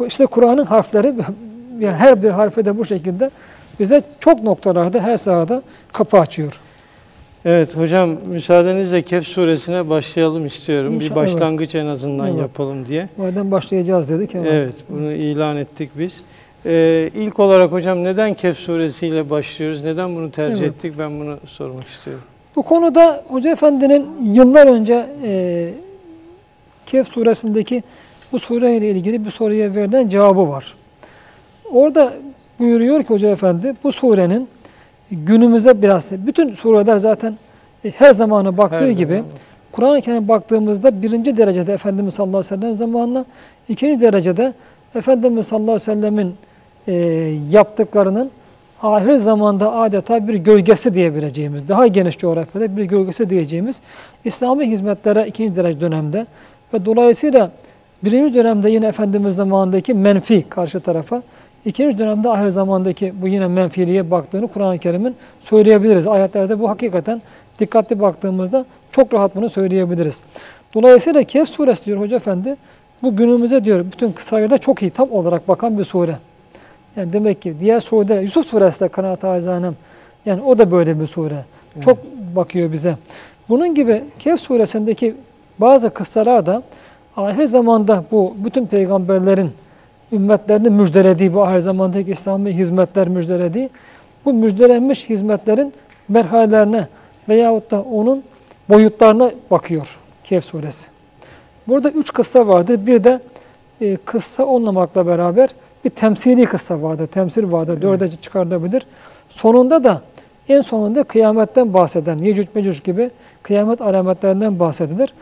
[0.08, 1.14] İşte Kur'an'ın harfleri
[1.80, 3.32] yani her bir harfe de bu şekilde
[3.80, 5.62] bize çok noktalarda her sahada
[5.94, 6.60] kapı açıyor.
[7.46, 10.94] Evet hocam müsaadenizle Kehf suresine başlayalım istiyorum.
[10.96, 12.40] İnşallah, bir başlangıç en azından Evet.
[12.40, 13.10] yapalım diye.
[13.18, 14.34] Madem başlayacağız dedik.
[14.34, 14.52] hemen.
[14.54, 16.22] Evet bunu ilan ettik biz.
[16.66, 19.84] Ee, ilk olarak hocam neden Kehf suresiyle başlıyoruz?
[19.84, 20.76] Neden bunu tercih Evet.
[20.76, 20.94] ettik?
[21.00, 22.24] Ben bunu sormak istiyorum.
[22.56, 25.74] Bu konuda Hoca Efendi'nin yıllar önce e,
[26.86, 27.84] Kehf suresindeki
[28.32, 30.74] bu sureyle ilgili bir soruya verilen cevabı var.
[31.72, 32.14] Orada
[32.60, 34.48] buyuruyor ki Hoca Efendi bu surenin
[35.16, 37.36] günümüzde biraz bütün sureler zaten
[37.86, 39.26] e, her zamana baktığı Her gibi zaman.
[39.72, 43.26] Kur'an-ı Kerim'e baktığımızda birinci derecede Efendimiz sallallahu aleyhi ve sellem zamanına,
[43.70, 44.54] ikinci derecede
[44.96, 46.36] Efendimiz sallallahu aleyhi ve sellemin
[46.88, 46.94] e,
[47.52, 48.32] yaptıklarının
[48.82, 53.82] ahir zamanda adeta bir gölgesi diyebileceğimiz, daha geniş coğrafyada bir gölgesi diyeceğimiz
[54.26, 56.26] İslami hizmetlere ikinci derece dönemde
[56.74, 57.52] ve dolayısıyla
[58.04, 61.24] birinci dönemde yine Efendimiz zamanındaki menfi karşı tarafa,
[61.66, 66.08] ikinci dönemde ahir zamandaki bu yine menfiliğe baktığını Kur'an-ı Kerim'in söyleyebiliriz.
[66.08, 67.22] Ayetlerde bu hakikaten
[67.60, 70.24] dikkatli baktığımızda çok rahat bunu söyleyebiliriz.
[70.74, 72.56] Dolayısıyla Kehf suresi diyor Hoca Efendi,
[73.04, 76.18] bu günümüze diyor bütün kısayla çok iyi tam olarak bakan bir sure.
[76.96, 79.76] Yani demek ki diğer sureler, Yusuf suresi de kanaat azanem,
[80.26, 81.46] yani o da böyle bir sure.
[81.82, 81.98] Çok
[82.36, 82.96] bakıyor bize.
[83.50, 85.16] Bunun gibi Kehf suresindeki
[85.60, 86.64] bazı kıssalar da
[87.18, 89.52] ahir zamanda bu bütün peygamberlerin
[90.12, 93.70] ümmetlerini müjdelediği, bu ahir zamandaki İslami hizmetler müjdelediği,
[94.26, 95.74] bu müjdelenmiş hizmetlerin
[96.08, 96.88] merhalelerine
[97.30, 98.24] veyahut da onun
[98.70, 100.88] boyutlarına bakıyor Kehf suresi.
[101.68, 102.88] Burada üç kıssa vardır.
[102.88, 103.20] Bir de
[103.82, 105.50] e, kıssa olmamakla beraber
[105.86, 107.08] bir temsili kıssa vardır.
[107.08, 107.82] Temsil vardır.
[107.82, 108.86] Dörde çıkarılabilir.
[109.30, 110.02] Sonunda da
[110.50, 113.12] en sonunda kıyametten bahseden, Yecüc Mecüc gibi
[113.44, 115.14] kıyamet alametlerinden bahsedilir.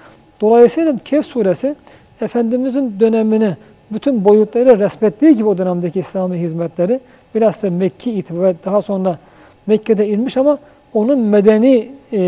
[0.42, 1.76] Dolayısıyla Kehf suresi
[2.22, 3.56] Efendimizin dönemini
[3.94, 7.00] bütün boyutlarıyla resmettiği gibi o dönemdeki İslami hizmetleri
[7.36, 9.18] bilhassa Mekki itibar ve daha sonra
[9.68, 10.58] Mekke'de inmiş ama
[10.94, 12.20] onun medeni e,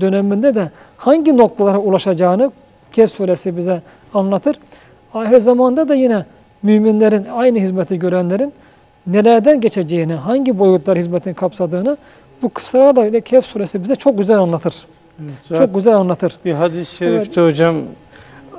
[0.00, 2.52] döneminde de hangi noktalara ulaşacağını
[2.92, 3.82] Kehf suresi bize
[4.14, 4.56] anlatır.
[5.14, 6.24] Ahir zamanda da yine
[6.62, 8.52] müminlerin, aynı hizmeti görenlerin
[9.06, 11.96] nelerden geçeceğini, hangi boyutlar hizmetin kapsadığını
[12.42, 14.86] bu kıssalarla Kehf suresi bize çok güzel anlatır.
[15.48, 16.38] Zaten Çok güzel anlatır.
[16.44, 17.76] bir hadis-i şerifte hocam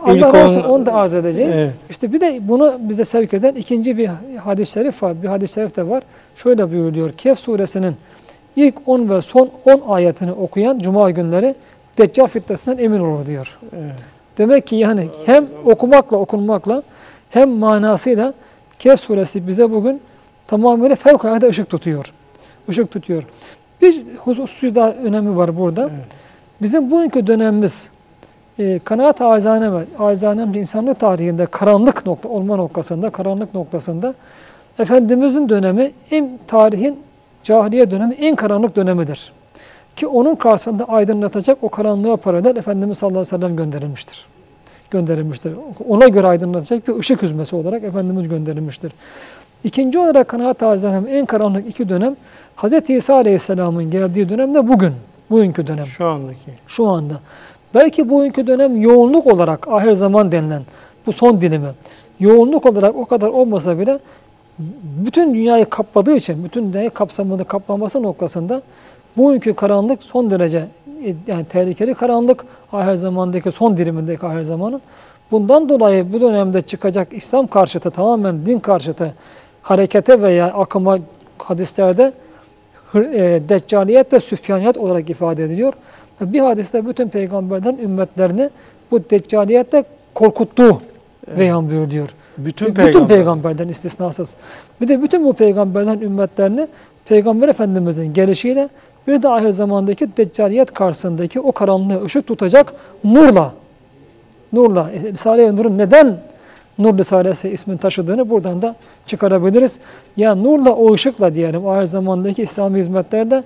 [0.08, 1.52] Allah razı onu da arz edeceğim.
[1.54, 4.10] evet, İşte bir de bunu bize sevk eden ikinci bir
[4.44, 5.24] hadis-i şerif var.
[5.24, 6.04] Bir hadis-i şerif de var.
[6.36, 7.10] Şöyle buyuruyor.
[7.12, 7.96] Kehf suresinin
[8.56, 11.56] ilk 10 ve son 10 ayetini okuyan cuma günleri
[11.98, 13.58] Deccal fitnesinden emin olur diyor.
[13.76, 13.94] evet.
[14.38, 16.84] Demek ki yani hem okumakla okunmakla
[17.30, 18.34] hem manasıyla
[18.80, 20.02] Kehf suresi bize bugün
[20.48, 22.14] tamamıyla fevkalade ışık tutuyor.
[22.70, 23.24] Işık tutuyor.
[23.82, 25.82] Bir hususi daha önemi var burada.
[25.82, 26.06] Evet.
[26.62, 27.90] Bizim bugünkü dönemimiz
[28.60, 34.14] e, kanaat ve acizane insanlık tarihinde karanlık nokta olma noktasında, karanlık noktasında
[34.80, 37.00] Efendimizin dönemi en tarihin
[37.44, 39.32] cahiliye dönemi en karanlık dönemidir.
[39.96, 44.26] Ki onun karşısında aydınlatacak o karanlığa paralel Efendimiz sallallahu aleyhi ve sellem gönderilmiştir.
[44.92, 45.54] Gönderilmiştir.
[45.90, 48.92] Ona göre aydınlatacak bir ışık hüzmesi olarak Efendimiz gönderilmiştir.
[49.64, 52.16] İkinci olarak kanaat acizane en karanlık iki dönem
[52.58, 52.90] Hz.
[52.90, 54.94] İsa aleyhisselamın geldiği dönem de bugün.
[55.30, 56.52] Bugünkü dönem Şu andaki.
[56.68, 57.14] şu anda.
[57.78, 60.62] Belki bugünkü dönem yoğunluk olarak ahir zaman denilen
[61.06, 61.70] bu son dilimi
[62.20, 64.00] yoğunluk olarak o kadar olmasa bile
[65.06, 68.62] bütün dünyayı kapladığı için, bütün dünyayı kapsamını kaplaması noktasında
[69.18, 70.68] bugünkü karanlık son derece
[71.06, 74.82] e, yani tehlikeli karanlık ahir zamandaki son dilimindeki ahir zamanın.
[75.32, 79.14] Bundan dolayı bu dönemde çıkacak İslam karşıtı tamamen din karşıtı
[79.62, 80.98] harekete veya akıma
[81.38, 82.14] hadislerde
[82.96, 85.74] e, deccaliyet ve süfyaniyet olarak ifade ediliyor.
[86.22, 88.50] Bir hadiste bütün peygamberlerin ümmetlerini
[88.92, 90.82] bu deccaliyetle korkuttuğu
[91.38, 92.10] beyan buyuruyor.
[92.38, 93.08] Bütün, Bütün, peygamber.
[93.08, 94.36] peygamberlerin istisnasız.
[94.82, 96.68] Bir de bütün bu peygamberlerin ümmetlerini
[97.06, 98.70] Peygamber Efendimizin gelişiyle
[99.08, 103.54] bir de ahir zamandaki deccaliyet karşısındaki o karanlığı ışık tutacak nurla,
[104.54, 106.18] nurla, Risale-i Nur'un neden
[106.78, 109.80] Nur Risalesi ismini taşıdığını buradan da çıkarabiliriz.
[110.18, 113.44] Ya nurla o ışıkla diyelim ahir zamandaki İslami hizmetlerde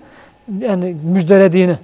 [0.59, 1.75] yani müjdelediğini.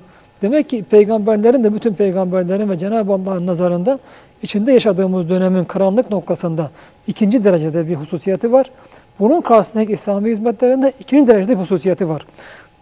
[0.41, 3.99] Demek ki peygamberlerin de bütün peygamberlerin ve Cenab-ı Allah'ın nazarında
[4.41, 6.71] içinde yaşadığımız dönemin karanlık noktasında
[7.07, 8.71] ikinci derecede bir hususiyeti var.
[9.19, 12.25] Bunun karşısındaki İslami hizmetlerinde ikinci derecede bir hususiyeti var.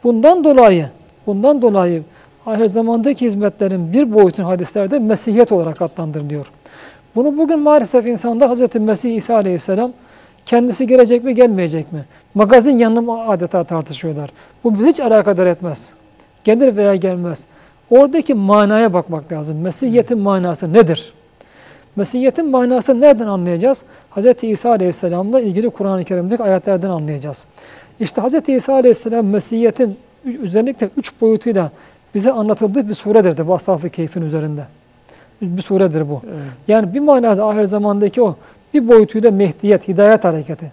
[0.03, 0.89] Bundan dolayı,
[1.27, 2.03] bundan dolayı
[2.45, 6.51] ahir zamandaki hizmetlerin bir boyutun hadislerde Mesihiyet olarak adlandırılıyor.
[7.15, 8.75] Bunu bugün maalesef insanda Hz.
[8.75, 9.91] Mesih İsa Aleyhisselam
[10.45, 12.05] kendisi gelecek mi gelmeyecek mi?
[12.33, 14.29] Magazin yanına mı adeta tartışıyorlar.
[14.63, 15.93] Bu bizi hiç alakadar etmez.
[16.45, 17.45] Gelir veya gelmez.
[17.89, 19.57] Oradaki manaya bakmak lazım.
[19.61, 21.13] Mesihiyetin manası nedir?
[21.95, 23.83] Mesihiyetin manası nereden anlayacağız?
[24.15, 24.43] Hz.
[24.43, 27.45] İsa Aleyhisselam'la ilgili Kur'an-ı Kerim'deki ayetlerden anlayacağız.
[27.99, 28.49] İşte Hz.
[28.49, 29.97] İsa Aleyhisselam Mesihiyetin
[30.41, 31.69] özellikle üç boyutuyla
[32.15, 34.61] bize anlatıldığı bir suredir de bu Ashab-ı Keyf'in üzerinde.
[35.41, 36.21] Bir suredir bu.
[36.25, 36.37] Evet.
[36.67, 38.35] Yani bir manada ahir zamandaki o
[38.73, 40.71] bir boyutuyla Mehdiyet, Hidayet hareketi.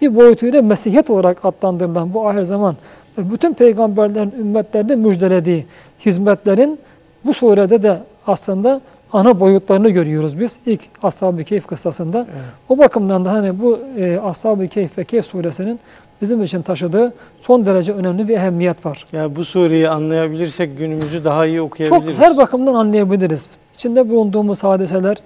[0.00, 2.76] Bir boyutuyla Mesihiyet olarak adlandırılan bu ahir zaman
[3.18, 5.66] ve bütün peygamberlerin ümmetlerde müjdelediği
[6.06, 6.78] hizmetlerin
[7.24, 8.80] bu surede de aslında
[9.12, 12.18] ana boyutlarını görüyoruz biz ilk Ashab-ı Keyf kıssasında.
[12.18, 12.40] Evet.
[12.68, 15.80] O bakımdan da hani bu e, Ashab-ı Keyf ve Keyf suresinin
[16.20, 19.06] bizim için taşıdığı son derece önemli bir ehemmiyet var.
[19.12, 22.18] Ya bu sureyi anlayabilirsek günümüzü daha iyi Çok okuyabiliriz.
[22.18, 23.56] her bakımdan anlayabiliriz.
[23.74, 25.16] İçinde bulunduğumuz hadiseler,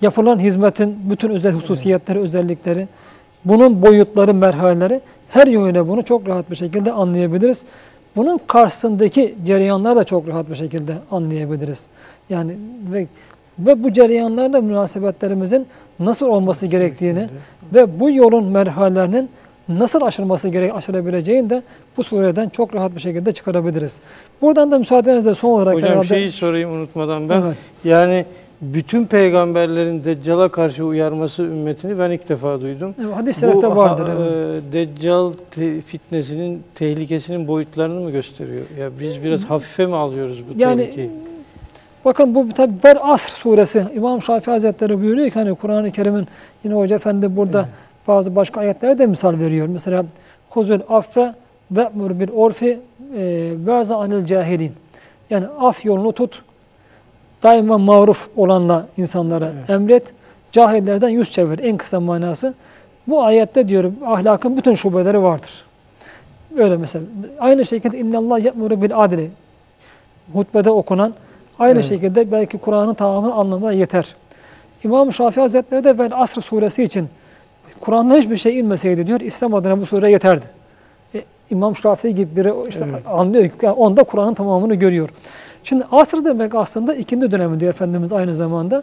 [0.00, 2.88] yapılan hizmetin bütün özel hususiyetleri, özellikleri,
[3.44, 7.64] bunun boyutları, merhaleleri her yönüyle bunu çok rahat bir şekilde anlayabiliriz.
[8.16, 11.86] Bunun karşısındaki cereyanlar da çok rahat bir şekilde anlayabiliriz.
[12.30, 12.56] Yani
[12.92, 13.06] ve,
[13.58, 15.66] ve bu cereyanlarla münasebetlerimizin
[16.00, 17.28] nasıl olması gerektiğini
[17.74, 19.28] ve bu yolun merhalelerinin
[19.68, 21.62] nasıl aşılması gerek aşılabileceğini de
[21.96, 24.00] bu sureden çok rahat bir şekilde çıkarabiliriz.
[24.42, 27.40] Buradan da müsaadenizle son olarak Hocam herhalde- şeyi sorayım unutmadan ben.
[27.42, 27.56] Evet.
[27.84, 28.24] Yani
[28.60, 32.94] bütün peygamberlerin Deccal'a karşı uyarması ümmetini ben ilk defa duydum.
[33.00, 33.16] Evet,
[33.70, 34.08] Bu, vardır.
[34.18, 34.62] evet.
[34.68, 38.64] e, Deccal te- fitnesinin tehlikesinin boyutlarını mı gösteriyor?
[38.78, 41.10] Ya biz biraz hafife mi alıyoruz bu Yani tehlikeyi?
[42.04, 46.26] bakın bu tabi Ver Asr suresi İmam Şafii Hazretleri buyuruyor ki hani Kur'an-ı Kerim'in
[46.64, 47.68] yine Hoca Efendi burada
[48.08, 49.66] bazı başka ayetlere de misal veriyor.
[49.66, 50.04] Mesela
[50.50, 51.34] Kuzul affe
[51.70, 51.88] ve
[52.20, 52.78] bil orfi
[53.16, 54.72] e, verza anil cahilin.
[55.30, 56.42] Yani af yolunu tut.
[57.46, 59.70] Daima maruf olanla insanlara Evet.
[59.70, 60.02] emret.
[60.52, 61.58] Cahillerden yüz çevir.
[61.58, 62.54] En kısa manası.
[63.06, 65.64] Bu ayette diyorum ahlakın bütün şubeleri vardır.
[66.56, 67.04] Öyle mesela.
[67.40, 69.30] Aynı şekilde innallah ye'muru bil adli.
[70.32, 71.14] Hutbede okunan
[71.58, 71.84] aynı Evet.
[71.84, 74.16] şekilde belki Kur'an'ın tamamını anlamaya yeter.
[74.84, 77.08] İmam Şafii Hazretleri de Vel Asr suresi için
[77.80, 80.44] Kur'an'da hiçbir şey inmeseydi diyor İslam adına bu sure yeterdi.
[81.14, 83.02] E, İmam Şafii gibi biri işte Evet.
[83.08, 85.08] anlıyor ki onda Kur'an'ın tamamını görüyor.
[85.68, 88.82] Şimdi asr demek aslında ikinci dönemi diyor Efendimiz aynı zamanda.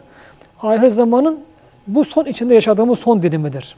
[0.62, 1.40] Ahir zamanın
[1.86, 3.76] bu son içinde yaşadığımız son dilimidir.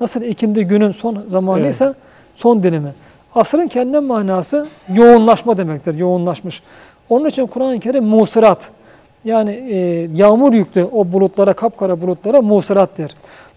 [0.00, 1.94] Nasıl ikindi günün son zamanıysa
[2.34, 2.92] son dilimi.
[3.34, 5.94] Asrın kendi manası yoğunlaşma demektir.
[5.94, 6.62] Yoğunlaşmış.
[7.08, 8.70] Onun için Kur'an-ı Kerim musirat.
[9.24, 9.76] Yani e,
[10.14, 13.10] yağmur yüklü o bulutlara, kapkara bulutlara musirat der.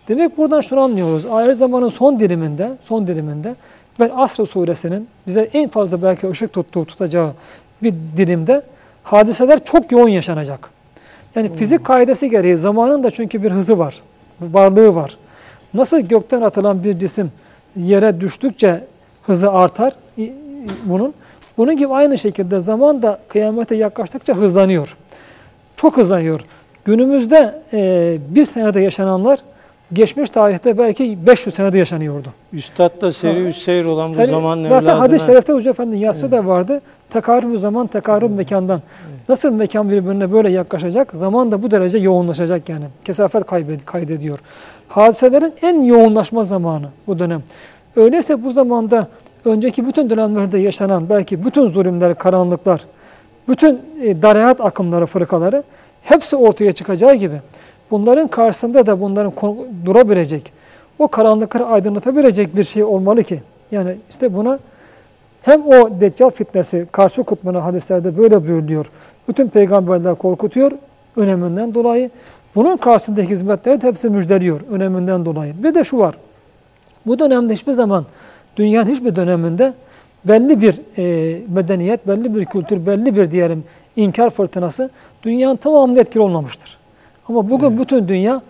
[0.08, 1.26] Demek buradan şunu anlıyoruz.
[1.26, 3.56] Ahir zamanın son diliminde, son diliminde
[4.00, 7.32] ve Asr suresinin bize en fazla belki ışık tuttuğu, tutacağı
[7.84, 8.62] bir dilimde
[9.12, 10.70] hadiseler çok yoğun yaşanacak.
[11.36, 14.02] Yani fizik kaidesi gereği zamanın da çünkü bir hızı var,
[14.42, 15.18] bir varlığı var.
[15.74, 17.32] Nasıl gökten atılan bir cisim
[17.76, 18.84] yere düştükçe
[19.24, 19.94] hızı artar
[20.86, 21.14] bunun.
[21.58, 24.98] Bunun gibi aynı şekilde zaman da kıyamete yaklaştıkça hızlanıyor.
[25.76, 26.46] Çok hızlanıyor.
[26.86, 29.40] Günümüzde e, bir senede yaşananlar
[29.94, 32.28] geçmiş tarihte belki 500 senede yaşanıyordu.
[32.54, 35.00] Üstad da seri seyir olan bu zaman Zaten evladına...
[35.00, 36.82] hadis-i şerifte Hoca Efendi yazısı da vardı.
[37.10, 38.80] Tekarrub zaman, tekarrub mekandan.
[39.30, 41.12] Nasıl mekan birbirine böyle yaklaşacak?
[41.12, 42.86] Zaman da bu derece yoğunlaşacak yani.
[43.06, 44.40] Kesafet kaybed- kaydediyor.
[44.88, 47.44] Hadiselerin en yoğunlaşma zamanı bu dönem.
[47.96, 49.08] Öyleyse bu zamanda
[49.46, 52.82] önceki bütün dönemlerde yaşanan belki bütün zulümler, karanlıklar,
[53.48, 55.64] bütün e, dareyat akımları, fırkaları
[56.02, 57.42] hepsi ortaya çıkacağı gibi
[57.92, 59.34] bunların karşısında da bunların
[59.86, 60.54] durabilecek,
[61.00, 63.42] o karanlıkları aydınlatabilecek bir şey olmalı ki.
[63.72, 64.60] Yani işte buna
[65.42, 68.92] hem o deccal fitnesi karşı kutbuna hadislerde böyle buyuruluyor.
[69.28, 70.72] Bütün peygamberler korkutuyor
[71.16, 72.10] öneminden dolayı.
[72.56, 75.64] Bunun karşısındaki hizmetleri de hepsi müjdeliyor öneminden dolayı.
[75.64, 76.16] Bir de şu var.
[77.06, 78.06] Bu dönemde hiçbir zaman
[78.58, 79.74] dünyanın hiçbir döneminde
[80.26, 83.64] belli bir e, medeniyet, belli bir kültür, belli bir diyelim
[83.96, 84.90] inkar fırtınası
[85.24, 86.79] dünyanın tamamında etkili olmamıştır.
[87.30, 88.42] Ama bugün bütün dünya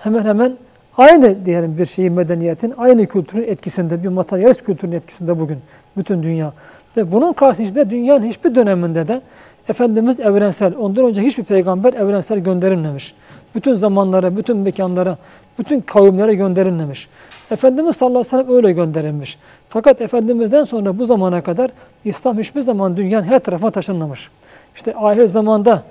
[0.00, 0.52] hemen hemen
[0.96, 5.58] aynı diyelim bir şeyin medeniyetin, aynı kültürün etkisinde, bir materyalist kültürün etkisinde bugün
[5.96, 6.52] bütün dünya.
[6.96, 9.20] Ve bunun karşısında hiçbir dünyanın hiçbir döneminde de
[9.68, 13.14] Efendimiz evrensel, ondan önce hiçbir peygamber evrensel gönderilmemiş.
[13.54, 15.16] Bütün zamanlara, bütün mekanlara,
[15.58, 17.08] bütün kavimlere gönderilmemiş.
[17.50, 19.38] Efendimiz sallallahu aleyhi ve sellem öyle gönderilmiş.
[19.68, 21.70] Fakat Efendimiz'den sonra bu zamana kadar
[22.04, 24.30] İslam hiçbir zaman dünyanın her tarafına taşınmamış.
[24.76, 25.82] İşte ahir zamanda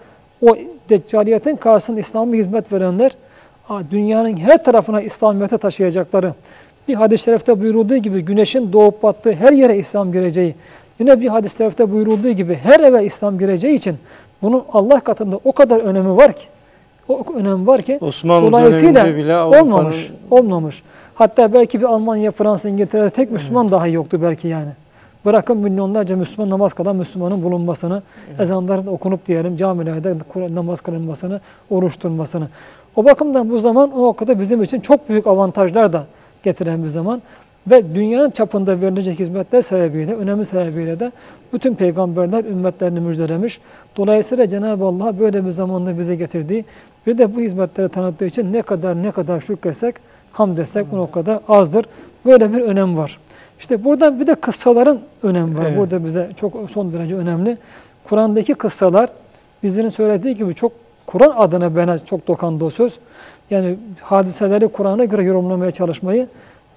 [0.46, 0.56] o
[0.90, 3.12] deccaliyetin karşısında İslam'a hizmet verenler
[3.92, 6.34] dünyanın her tarafına İslamiyet'i taşıyacakları,
[6.88, 10.56] bir hadis-i şerifte buyurulduğu gibi güneşin doğup battığı her yere İslam gireceği,
[11.00, 13.96] yine bir hadis-i şerifte buyurulduğu gibi her eve İslam gireceği için
[14.42, 16.44] bunun Allah katında o kadar önemi var ki,
[17.08, 20.84] o önemi var ki Osmanlı Dolayısıyla bile Avrupa'nın olmamış, olmamış.
[21.16, 24.70] Hatta belki bir Almanya, Fransa, İngiltere'de tek Müslüman dahi yoktu belki yani.
[25.28, 28.01] Bırakın milyonlarca Müslüman namaz kılan Müslümanın bulunmasını,
[28.39, 30.15] ezanların okunup diyelim camilerde
[30.49, 32.47] namaz kılınmasını, oruç tutulmasını.
[32.95, 36.05] O bakımdan bu zaman o vakıda bizim için çok büyük avantajlar da
[36.43, 37.21] getiren bir zaman.
[37.71, 41.11] Ve dünyanın çapında verilecek hizmetler sebebiyle, önemi sebebiyle de
[41.53, 43.59] bütün peygamberler ümmetlerini müjdelemiş.
[43.97, 46.65] Dolayısıyla Cenab-ı Allah böyle bir zamanda bize getirdiği,
[47.07, 49.95] bir de bu hizmetleri tanıttığı için ne kadar ne kadar şükretsek,
[50.32, 51.86] hamd etsek bu o kadar azdır.
[52.25, 53.19] Böyle bir önem var.
[53.60, 55.66] İşte buradan bir de kıssaların önemi var.
[55.66, 55.78] Evet.
[55.78, 57.58] Burada bize çok son derece önemli.
[58.03, 59.10] Kur'an'daki kıssalar
[59.64, 60.72] bizlerin söylediği gibi çok
[61.05, 62.99] Kur'an adına bana çok dokandı o söz.
[63.49, 66.28] Yani hadiseleri Kur'an'a göre yorumlamaya çalışmayı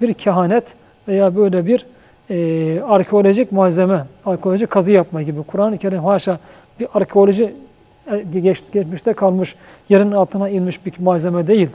[0.00, 0.64] bir kehanet
[1.08, 1.86] veya böyle bir
[2.30, 5.42] e, arkeolojik malzeme, arkeolojik kazı yapma gibi.
[5.42, 6.38] Kur'an-ı Kerim haşa
[6.80, 7.54] bir arkeoloji
[8.12, 9.56] e, geç, geçmişte kalmış,
[9.88, 11.68] yerin altına inmiş bir malzeme değil.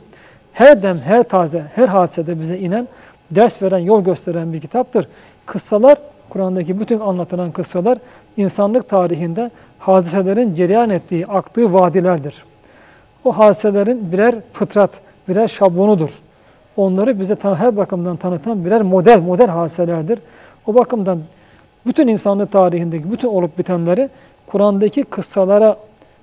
[0.53, 2.87] Her dem, her taze, her hadisede bize inen,
[3.31, 5.07] ders veren, yol gösteren bir kitaptır.
[5.45, 5.97] Kıssalar,
[6.29, 7.97] Kur'an'daki bütün anlatılan kıssalar
[8.37, 12.43] insanlık tarihinde hadiselerin cereyan ettiği, aktığı vadilerdir.
[13.25, 14.91] O hadiselerin birer fıtrat,
[15.27, 16.09] birer şablonudur.
[16.77, 20.19] Onları bize her bakımdan tanıtan birer model, model hadiselerdir.
[20.67, 21.19] O bakımdan
[21.85, 24.09] bütün insanlık tarihindeki bütün olup bitenleri
[24.47, 25.77] Kur'an'daki kıssalara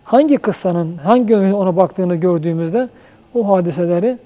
[0.04, 2.88] hangi kıssanın hangi yönü ona baktığını gördüğümüzde
[3.34, 4.18] o hadiseleri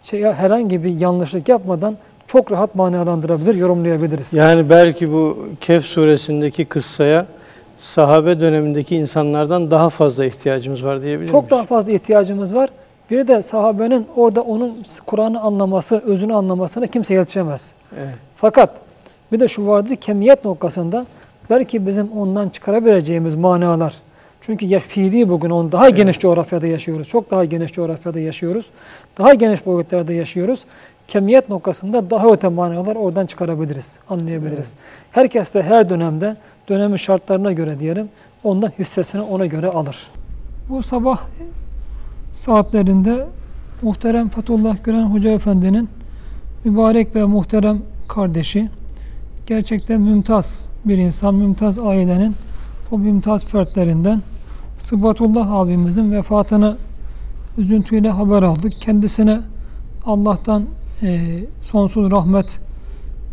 [0.00, 1.96] şey, herhangi bir yanlışlık yapmadan
[2.32, 4.32] çok rahat manalandırabilir, yorumlayabiliriz.
[4.32, 7.26] Yani belki bu Kehf suresindeki kıssaya
[7.80, 11.50] sahabe dönemindeki insanlardan daha fazla ihtiyacımız var diyebilir Çok miyiz?
[11.50, 12.68] daha fazla ihtiyacımız var.
[13.10, 14.76] Bir de sahabenin orada onun
[15.06, 17.72] Kur'an'ı anlaması, özünü anlamasına kimse yetişemez.
[17.98, 18.14] Evet.
[18.36, 18.70] Fakat
[19.32, 21.06] bir de şu vardır kemiyet noktasında
[21.50, 23.94] belki bizim ondan çıkarabileceğimiz manalar.
[24.40, 27.08] Çünkü ya fiili bugün on daha geniş coğrafyada yaşıyoruz.
[27.08, 28.70] Çok daha geniş coğrafyada yaşıyoruz.
[29.18, 30.64] Daha geniş boyutlarda yaşıyoruz.
[31.12, 34.74] Kemiyet noktasında daha öte manalar oradan çıkarabiliriz, anlayabiliriz.
[35.10, 36.36] Herkes de her dönemde
[36.68, 38.08] dönemin şartlarına göre diyelim
[38.44, 40.06] ondan hissesini ona göre alır.
[40.68, 41.20] Bu sabah
[42.32, 43.26] saatlerinde
[43.82, 45.88] muhterem Fethullah Gülen Hoca Efendi'nin
[46.64, 48.68] mübarek ve muhterem kardeşi
[49.46, 52.34] gerçekten mümtaz bir insan, mümtaz ailenin
[52.90, 54.22] o mümtaz fertlerinden
[54.78, 56.76] Sıbatullah abimizin vefatını
[57.58, 58.72] üzüntüyle haber aldık.
[58.80, 59.40] Kendisine
[60.06, 60.64] Allah'tan
[61.02, 61.20] e,
[61.62, 62.60] sonsuz rahmet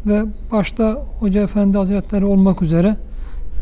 [0.05, 2.95] ve başta Hoca Efendi Hazretleri olmak üzere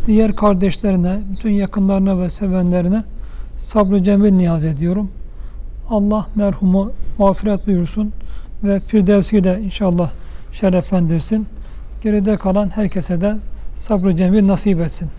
[0.07, 3.03] diğer kardeşlerine, bütün yakınlarına ve sevenlerine
[3.57, 5.11] sabrı cemil niyaz ediyorum.
[5.89, 8.11] Allah merhumu mağfiret buyursun
[8.63, 10.11] ve Firdevsi'yle inşallah
[10.51, 11.47] şereflendirsin.
[12.03, 13.35] Geride kalan herkese de
[13.75, 15.09] sabrı cemil nasip etsin.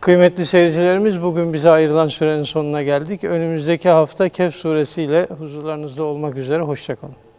[0.00, 3.24] Kıymetli seyircilerimiz bugün bize ayrılan sürenin sonuna geldik.
[3.24, 6.62] Önümüzdeki hafta Kehf suresiyle huzurlarınızda olmak üzere.
[6.62, 7.29] Hoşçakalın.